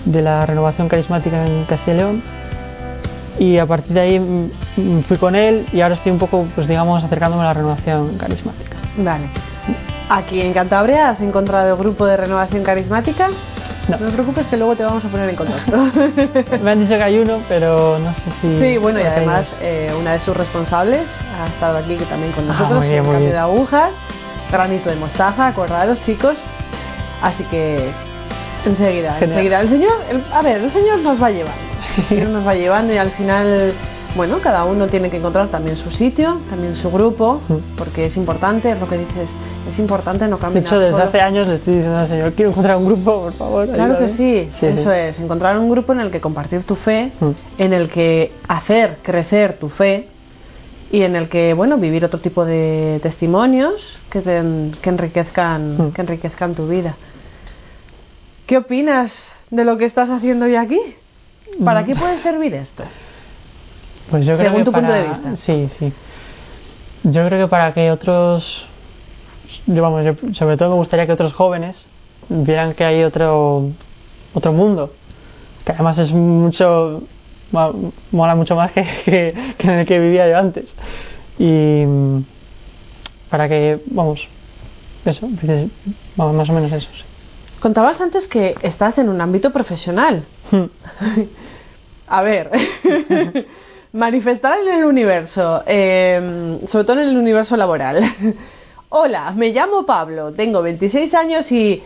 de 0.05 0.21
la 0.21 0.45
renovación 0.45 0.89
carismática 0.89 1.45
en 1.45 1.65
Castilla 1.65 1.93
y 1.93 1.97
León. 1.97 2.23
Y 3.39 3.57
a 3.57 3.65
partir 3.65 3.93
de 3.93 3.99
ahí 4.01 4.51
fui 5.07 5.17
con 5.17 5.35
él 5.35 5.65
y 5.71 5.81
ahora 5.81 5.95
estoy 5.95 6.11
un 6.11 6.19
poco, 6.19 6.45
pues 6.53 6.67
digamos, 6.67 7.03
acercándome 7.03 7.43
a 7.43 7.47
la 7.47 7.53
renovación 7.53 8.17
carismática. 8.17 8.77
Vale. 8.97 9.29
Aquí 10.09 10.41
en 10.41 10.53
Cantabria 10.53 11.09
has 11.09 11.21
encontrado 11.21 11.69
el 11.69 11.75
grupo 11.77 12.05
de 12.05 12.17
renovación 12.17 12.63
carismática. 12.63 13.29
No. 13.87 13.97
No 13.97 14.05
te 14.07 14.11
preocupes 14.11 14.45
que 14.47 14.57
luego 14.57 14.75
te 14.75 14.83
vamos 14.83 15.03
a 15.03 15.07
poner 15.07 15.29
en 15.29 15.35
contacto. 15.35 15.71
Me 16.61 16.71
han 16.71 16.81
dicho 16.81 16.95
que 16.97 17.03
hay 17.03 17.17
uno, 17.17 17.39
pero 17.49 17.97
no 17.99 18.13
sé 18.13 18.21
si... 18.41 18.59
Sí, 18.59 18.77
bueno, 18.77 18.99
y 18.99 19.03
además 19.03 19.55
eh, 19.61 19.91
una 19.97 20.13
de 20.13 20.19
sus 20.19 20.35
responsables 20.35 21.09
ha 21.41 21.47
estado 21.47 21.77
aquí 21.77 21.95
que 21.95 22.05
también 22.05 22.31
con 22.33 22.43
Ah, 22.45 22.53
nosotros 22.53 22.79
muy 22.79 22.87
bien, 22.89 22.99
en 22.99 23.05
muy 23.05 23.13
cambio 23.13 23.29
bien. 23.29 23.33
de 23.33 23.39
agujas, 23.39 23.91
granito 24.51 24.89
de 24.89 24.95
mostaza, 24.97 25.47
acordados 25.47 25.99
chicos. 26.01 26.37
Así 27.21 27.43
que 27.45 27.91
enseguida, 28.65 29.13
Genial. 29.13 29.29
enseguida. 29.31 29.61
El 29.61 29.69
Señor, 29.69 29.93
el- 30.09 30.23
a 30.31 30.41
ver, 30.41 30.61
el 30.61 30.71
Señor 30.71 30.99
nos 30.99 31.21
va 31.21 31.29
llevando. 31.31 31.61
El 31.61 31.70
Señor 32.09 32.29
nos 32.29 32.45
va 32.45 32.53
llevando 32.55 32.93
y 32.93 32.97
al 32.97 33.11
final, 33.11 33.73
bueno, 34.15 34.39
cada 34.41 34.63
uno 34.65 34.87
tiene 34.87 35.09
que 35.09 35.17
encontrar 35.17 35.49
también 35.49 35.75
su 35.77 35.91
sitio, 35.91 36.39
también 36.49 36.75
su 36.75 36.89
grupo, 36.91 37.41
Mm. 37.47 37.75
porque 37.77 38.05
es 38.05 38.17
importante, 38.17 38.71
es 38.71 38.79
lo 38.79 38.87
que 38.87 38.97
dices, 38.97 39.29
es 39.69 39.79
importante 39.79 40.27
no 40.27 40.37
De 40.37 40.41
caminar 40.41 40.63
hecho, 40.63 40.79
desde 40.79 40.91
solo. 40.91 41.03
hace 41.03 41.21
años 41.21 41.47
le 41.47 41.55
estoy 41.55 41.75
diciendo 41.75 41.97
al 41.99 42.07
Señor, 42.07 42.33
quiero 42.33 42.51
encontrar 42.51 42.77
un 42.77 42.85
grupo, 42.85 43.21
por 43.23 43.33
favor. 43.33 43.65
Claro 43.69 43.97
que 43.97 44.03
ayúdame". 44.05 44.49
sí, 44.51 44.65
eso 44.65 44.91
es, 44.91 45.19
encontrar 45.19 45.57
un 45.57 45.69
grupo 45.69 45.93
en 45.93 45.99
el 46.01 46.11
que 46.11 46.19
compartir 46.21 46.63
tu 46.63 46.75
fe, 46.75 47.11
Mm. 47.19 47.29
en 47.57 47.73
el 47.73 47.89
que 47.89 48.33
hacer 48.47 48.97
crecer 49.03 49.57
tu 49.59 49.69
fe 49.69 50.07
y 50.91 51.03
en 51.03 51.15
el 51.15 51.29
que, 51.29 51.53
bueno, 51.53 51.77
vivir 51.77 52.03
otro 52.03 52.19
tipo 52.19 52.43
de 52.43 52.99
testimonios 53.01 53.97
que, 54.09 54.19
te- 54.21 54.41
que, 54.81 54.89
enriquezcan, 54.89 55.77
Mm. 55.87 55.91
que 55.93 56.01
enriquezcan 56.01 56.53
tu 56.53 56.67
vida. 56.67 56.95
¿Qué 58.45 58.57
opinas 58.57 59.31
de 59.49 59.63
lo 59.63 59.77
que 59.77 59.85
estás 59.85 60.09
haciendo 60.09 60.45
hoy 60.45 60.55
aquí? 60.57 60.79
¿Para 61.63 61.81
Mm. 61.81 61.85
qué 61.85 61.95
puede 61.95 62.17
servir 62.19 62.53
esto? 62.55 62.83
Pues 64.09 64.25
yo 64.25 64.35
creo 64.35 64.49
Según 64.49 64.61
que 64.61 64.65
tu 64.65 64.71
punto 64.71 64.91
de 64.91 65.07
vista. 65.07 65.37
Sí, 65.37 65.69
sí. 65.77 65.93
Yo 67.03 67.25
creo 67.27 67.45
que 67.45 67.49
para 67.49 67.73
que 67.73 67.91
otros, 67.91 68.67
yo, 69.67 69.81
vamos, 69.81 70.05
yo 70.05 70.13
sobre 70.33 70.57
todo 70.57 70.69
me 70.69 70.75
gustaría 70.75 71.05
que 71.05 71.13
otros 71.13 71.33
jóvenes 71.33 71.87
vieran 72.29 72.73
que 72.73 72.83
hay 72.83 73.03
otro, 73.03 73.71
otro 74.33 74.53
mundo, 74.53 74.93
que 75.65 75.71
además 75.71 75.97
es 75.97 76.11
mucho, 76.11 77.03
mola 78.11 78.35
mucho 78.35 78.55
más 78.55 78.71
que, 78.71 78.83
que, 79.05 79.53
que 79.57 79.67
en 79.67 79.79
el 79.79 79.85
que 79.85 79.99
vivía 79.99 80.29
yo 80.29 80.37
antes. 80.37 80.75
Y 81.39 81.83
mm, 81.85 82.23
para 83.29 83.47
que, 83.47 83.79
vamos, 83.87 84.27
eso, 85.05 85.27
vamos, 86.15 86.35
más 86.35 86.49
o 86.49 86.53
menos 86.53 86.71
eso. 86.71 86.89
sí. 86.93 87.03
Contabas 87.61 88.01
antes 88.01 88.27
que 88.27 88.55
estás 88.63 88.97
en 88.97 89.07
un 89.07 89.21
ámbito 89.21 89.51
profesional. 89.53 90.25
A 92.07 92.23
ver, 92.23 92.49
manifestar 93.93 94.57
en 94.59 94.73
el 94.73 94.83
universo, 94.83 95.61
eh, 95.67 96.59
sobre 96.67 96.85
todo 96.85 96.99
en 96.99 97.09
el 97.09 97.17
universo 97.17 97.55
laboral. 97.55 98.03
Hola, 98.89 99.31
me 99.35 99.49
llamo 99.49 99.85
Pablo, 99.85 100.33
tengo 100.33 100.63
26 100.63 101.13
años 101.13 101.51
y 101.51 101.83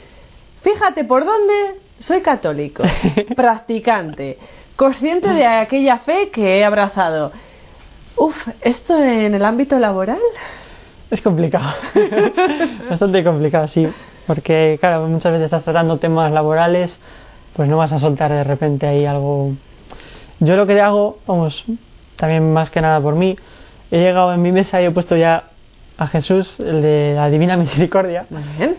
fíjate 0.61 1.03
por 1.03 1.25
dónde 1.25 1.53
soy 1.99 2.21
católico, 2.21 2.83
practicante, 3.35 4.39
consciente 4.77 5.27
de 5.27 5.45
aquella 5.45 5.97
fe 5.97 6.29
que 6.29 6.59
he 6.59 6.63
abrazado. 6.63 7.33
Uf, 8.15 8.47
¿esto 8.61 8.97
en 8.97 9.35
el 9.35 9.43
ámbito 9.43 9.77
laboral? 9.77 10.21
Es 11.11 11.21
complicado. 11.21 11.75
Bastante 12.89 13.25
complicado, 13.25 13.67
sí. 13.67 13.87
Porque, 14.27 14.77
claro, 14.79 15.07
muchas 15.07 15.31
veces 15.31 15.45
estás 15.45 15.63
tratando 15.63 15.97
temas 15.97 16.31
laborales, 16.31 16.99
pues 17.55 17.69
no 17.69 17.77
vas 17.77 17.93
a 17.93 17.99
soltar 17.99 18.31
de 18.31 18.43
repente 18.43 18.87
ahí 18.87 19.05
algo. 19.05 19.51
Yo 20.39 20.55
lo 20.55 20.65
que 20.65 20.79
hago, 20.81 21.19
vamos, 21.27 21.63
también 22.15 22.51
más 22.51 22.69
que 22.69 22.81
nada 22.81 22.99
por 22.99 23.15
mí. 23.15 23.37
He 23.91 23.99
llegado 23.99 24.33
en 24.33 24.41
mi 24.41 24.51
mesa 24.51 24.81
y 24.81 24.85
he 24.85 24.91
puesto 24.91 25.15
ya 25.15 25.49
a 25.97 26.07
Jesús, 26.07 26.59
el 26.59 26.81
de 26.81 27.13
la 27.15 27.29
Divina 27.29 27.55
Misericordia. 27.57 28.25
Muy 28.29 28.43
bien. 28.57 28.75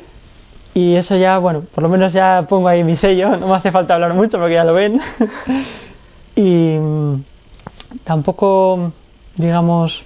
Y 0.74 0.94
eso 0.94 1.16
ya, 1.16 1.38
bueno, 1.38 1.62
por 1.74 1.82
lo 1.82 1.88
menos 1.88 2.12
ya 2.12 2.44
pongo 2.48 2.68
ahí 2.68 2.84
mi 2.84 2.96
sello, 2.96 3.36
no 3.36 3.48
me 3.48 3.54
hace 3.54 3.72
falta 3.72 3.94
hablar 3.94 4.12
mucho 4.12 4.38
porque 4.38 4.54
ya 4.54 4.64
lo 4.64 4.74
ven. 4.74 5.00
y 6.36 6.76
mm, 6.78 7.24
tampoco, 8.04 8.92
digamos, 9.36 10.04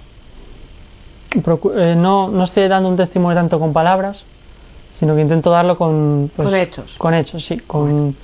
eh, 1.35 1.95
no, 1.97 2.29
no 2.29 2.43
estoy 2.45 2.69
dando 2.69 2.87
un 2.87 2.95
testimonio 2.95 3.35
tanto 3.35 3.59
con 3.59 3.73
palabras, 3.73 4.23
sino 5.01 5.15
que 5.15 5.21
intento 5.21 5.49
darlo 5.49 5.77
con, 5.77 6.29
pues, 6.35 6.47
Con 6.47 6.55
hechos. 6.57 6.95
Con 6.99 7.13
hechos, 7.15 7.43
sí, 7.43 7.57
con, 7.57 8.15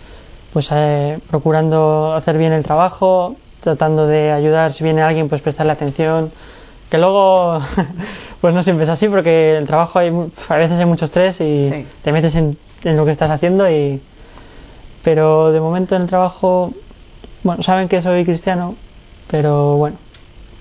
pues 0.54 0.70
eh, 0.72 1.18
procurando 1.28 2.14
hacer 2.14 2.38
bien 2.38 2.54
el 2.54 2.64
trabajo, 2.64 3.36
tratando 3.62 4.06
de 4.06 4.32
ayudar 4.32 4.72
si 4.72 4.84
viene 4.84 5.02
alguien, 5.02 5.28
pues 5.28 5.42
prestarle 5.42 5.72
atención. 5.72 6.32
Que 6.92 7.00
luego, 7.00 7.58
pues 8.42 8.54
no 8.54 8.62
siempre 8.62 8.84
es 8.84 8.90
así, 8.90 9.10
porque 9.10 9.58
el 9.58 9.66
trabajo 9.66 9.98
hay, 9.98 10.10
a 10.50 10.56
veces 10.56 10.78
hay 10.78 10.86
mucho 10.86 11.06
estrés 11.06 11.42
y 11.42 11.68
Sí. 11.68 11.86
te 12.04 12.12
metes 12.12 12.36
en, 12.36 12.58
en 12.84 12.96
lo 12.96 13.06
que 13.06 13.12
estás 13.12 13.32
haciendo 13.32 13.68
y. 13.70 14.00
Pero 15.04 15.52
de 15.52 15.60
momento 15.60 15.96
en 15.96 16.04
el 16.04 16.08
trabajo, 16.08 16.74
bueno, 17.44 17.64
saben 17.64 17.88
que 17.88 18.02
soy 18.04 18.24
cristiano, 18.24 18.76
pero 19.32 19.78
bueno, 19.78 19.98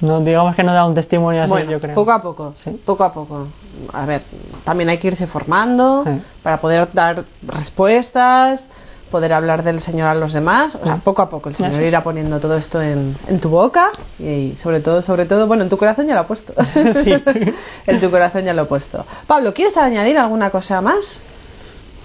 no 0.01 0.21
digamos 0.21 0.55
que 0.55 0.63
no 0.63 0.73
da 0.75 0.85
un 0.87 0.95
testimonio 0.95 1.43
así, 1.43 1.51
Bueno, 1.51 1.71
yo 1.73 1.81
creo. 1.81 1.95
poco 1.95 2.13
a 2.13 2.21
poco, 2.23 2.53
Sí. 2.57 2.71
poco 2.85 3.05
a 3.05 3.13
poco. 3.13 3.49
A 3.93 4.05
ver, 4.07 4.23
también 4.65 4.89
hay 4.91 4.99
que 4.99 5.09
irse 5.09 5.27
formando 5.27 6.05
Sí. 6.05 6.21
para 6.43 6.61
poder 6.61 6.89
dar 6.93 7.25
respuestas, 7.43 8.63
poder 9.11 9.33
hablar 9.33 9.63
del 9.63 9.81
Señor 9.81 10.09
a 10.09 10.15
los 10.15 10.33
demás. 10.33 10.75
O 10.75 10.85
sea, 10.85 10.97
poco 10.97 11.23
a 11.23 11.29
poco 11.31 11.49
el 11.49 11.55
Señor 11.57 11.81
irá 11.83 12.03
poniendo 12.03 12.41
todo 12.41 12.57
esto 12.57 12.83
en, 12.83 13.17
en 13.29 13.41
tu 13.41 13.49
boca 13.49 13.91
y 14.19 14.55
sobre 14.59 14.81
todo, 14.81 15.01
sobre 15.01 15.25
todo, 15.27 15.47
bueno, 15.47 15.63
en 15.63 15.69
tu 15.69 15.79
corazón 15.79 16.07
ya 16.07 16.15
lo 16.15 16.21
ha 16.21 16.27
puesto. 16.27 16.53
Sí. 17.05 17.13
en 17.87 18.01
tu 18.01 18.11
corazón 18.11 18.43
ya 18.45 18.53
lo 18.53 18.63
he 18.63 18.67
puesto. 18.67 19.05
Pablo, 19.27 19.55
¿quieres 19.55 19.77
añadir 19.77 20.19
alguna 20.19 20.51
cosa 20.51 20.81
más? 20.81 21.21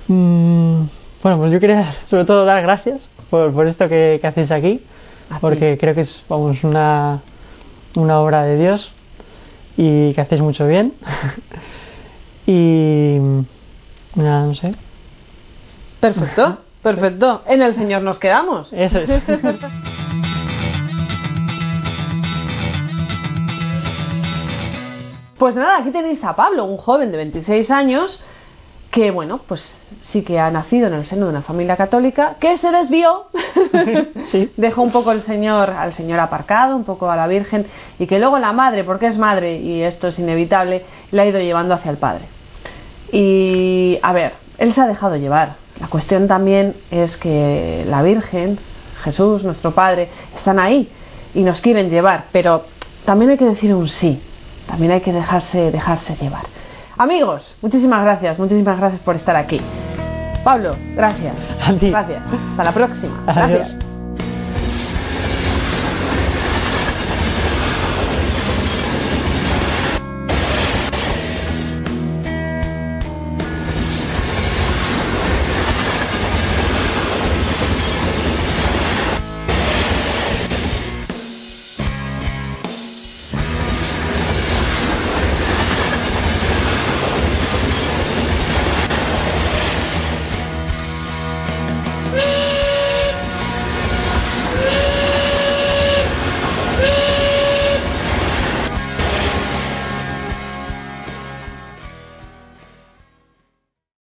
Mm, 0.08 0.84
bueno, 1.24 1.38
pues 1.40 1.52
yo 1.52 1.60
quería 1.60 1.94
sobre 2.06 2.26
todo 2.26 2.46
dar 2.46 2.62
gracias 2.62 3.08
por, 3.30 3.52
por 3.54 3.68
esto 3.68 3.88
que, 3.90 4.18
que 4.22 4.28
hacéis 4.28 4.52
aquí, 4.52 4.82
A 5.30 5.36
ti. 5.36 5.40
porque 5.42 5.78
creo 5.80 5.96
que 5.96 6.02
es 6.02 6.24
vamos, 6.30 6.64
una, 6.64 7.22
una 7.96 8.20
obra 8.20 8.44
de 8.44 8.58
Dios 8.58 8.92
y 9.78 10.14
que 10.14 10.22
hacéis 10.22 10.42
mucho 10.42 10.68
bien. 10.68 10.94
y 12.48 13.18
nada, 14.16 14.46
no 14.46 14.56
sé. 14.56 14.74
Perfecto, 16.00 16.60
perfecto. 16.84 17.44
En 17.48 17.62
el 17.62 17.76
Señor 17.76 18.02
nos 18.02 18.20
quedamos. 18.20 18.72
Eso 18.74 19.00
es. 19.00 19.10
Pues 25.42 25.56
nada, 25.56 25.78
aquí 25.80 25.90
tenéis 25.90 26.24
a 26.24 26.36
Pablo, 26.36 26.66
un 26.66 26.78
joven 26.78 27.12
de 27.12 27.18
26 27.18 27.72
años 27.72 28.20
que, 28.92 29.10
bueno, 29.10 29.40
pues 29.48 29.72
sí 30.04 30.22
que 30.22 30.38
ha 30.40 30.52
nacido 30.52 30.88
en 30.88 30.94
el 30.94 31.06
seno 31.06 31.26
de 31.26 31.32
una 31.32 31.42
familia 31.42 31.78
católica, 31.78 32.36
que 32.40 32.58
se 32.58 32.72
desvió, 32.72 33.28
Sí. 34.32 34.52
dejó 34.58 34.82
un 34.82 34.92
poco 34.92 35.14
el 35.14 35.22
señor, 35.22 35.70
al 35.70 35.94
señor 35.94 36.20
aparcado, 36.20 36.76
un 36.76 36.84
poco 36.84 37.10
a 37.10 37.16
la 37.16 37.26
Virgen, 37.28 37.68
y 38.00 38.06
que 38.06 38.20
luego 38.20 38.38
la 38.38 38.52
madre, 38.52 38.84
porque 38.84 39.08
es 39.08 39.18
madre 39.18 39.58
y 39.58 39.82
esto 39.82 40.10
es 40.10 40.20
inevitable, 40.20 40.84
le 41.12 41.22
ha 41.22 41.26
ido 41.26 41.40
llevando 41.40 41.74
hacia 41.74 41.90
el 41.90 41.98
padre. 41.98 42.26
Y, 43.12 43.98
a 44.02 44.14
ver, 44.14 44.34
él 44.58 44.74
se 44.74 44.82
ha 44.82 44.88
dejado 44.88 45.16
llevar. 45.16 45.56
La 45.80 45.88
cuestión 45.88 46.28
también 46.28 46.76
es 46.92 47.18
que 47.18 47.86
la 47.88 48.04
Virgen, 48.04 48.60
Jesús, 49.04 49.44
nuestro 49.44 49.72
Padre, 49.72 50.10
están 50.36 50.60
ahí 50.60 50.90
y 51.34 51.44
nos 51.44 51.62
quieren 51.62 51.90
llevar, 51.90 52.26
pero 52.32 52.66
también 53.06 53.32
hay 53.32 53.38
que 53.38 53.46
decir 53.46 53.74
un 53.74 53.88
sí, 53.88 54.22
también 54.68 54.92
hay 54.92 55.02
que 55.02 55.12
dejarse, 55.12 55.72
dejarse 55.72 56.16
llevar. 56.18 56.44
Amigos, 57.02 57.56
muchísimas 57.64 58.04
gracias, 58.04 58.38
muchísimas 58.38 58.78
gracias 58.78 59.02
por 59.02 59.16
estar 59.16 59.36
aquí. 59.36 59.60
Pablo, 60.44 60.76
gracias. 60.94 61.36
Gracias. 61.82 62.22
Hasta 62.52 62.64
la 62.64 62.72
próxima. 62.72 63.24
Adiós. 63.26 63.74
Gracias. 63.74 63.91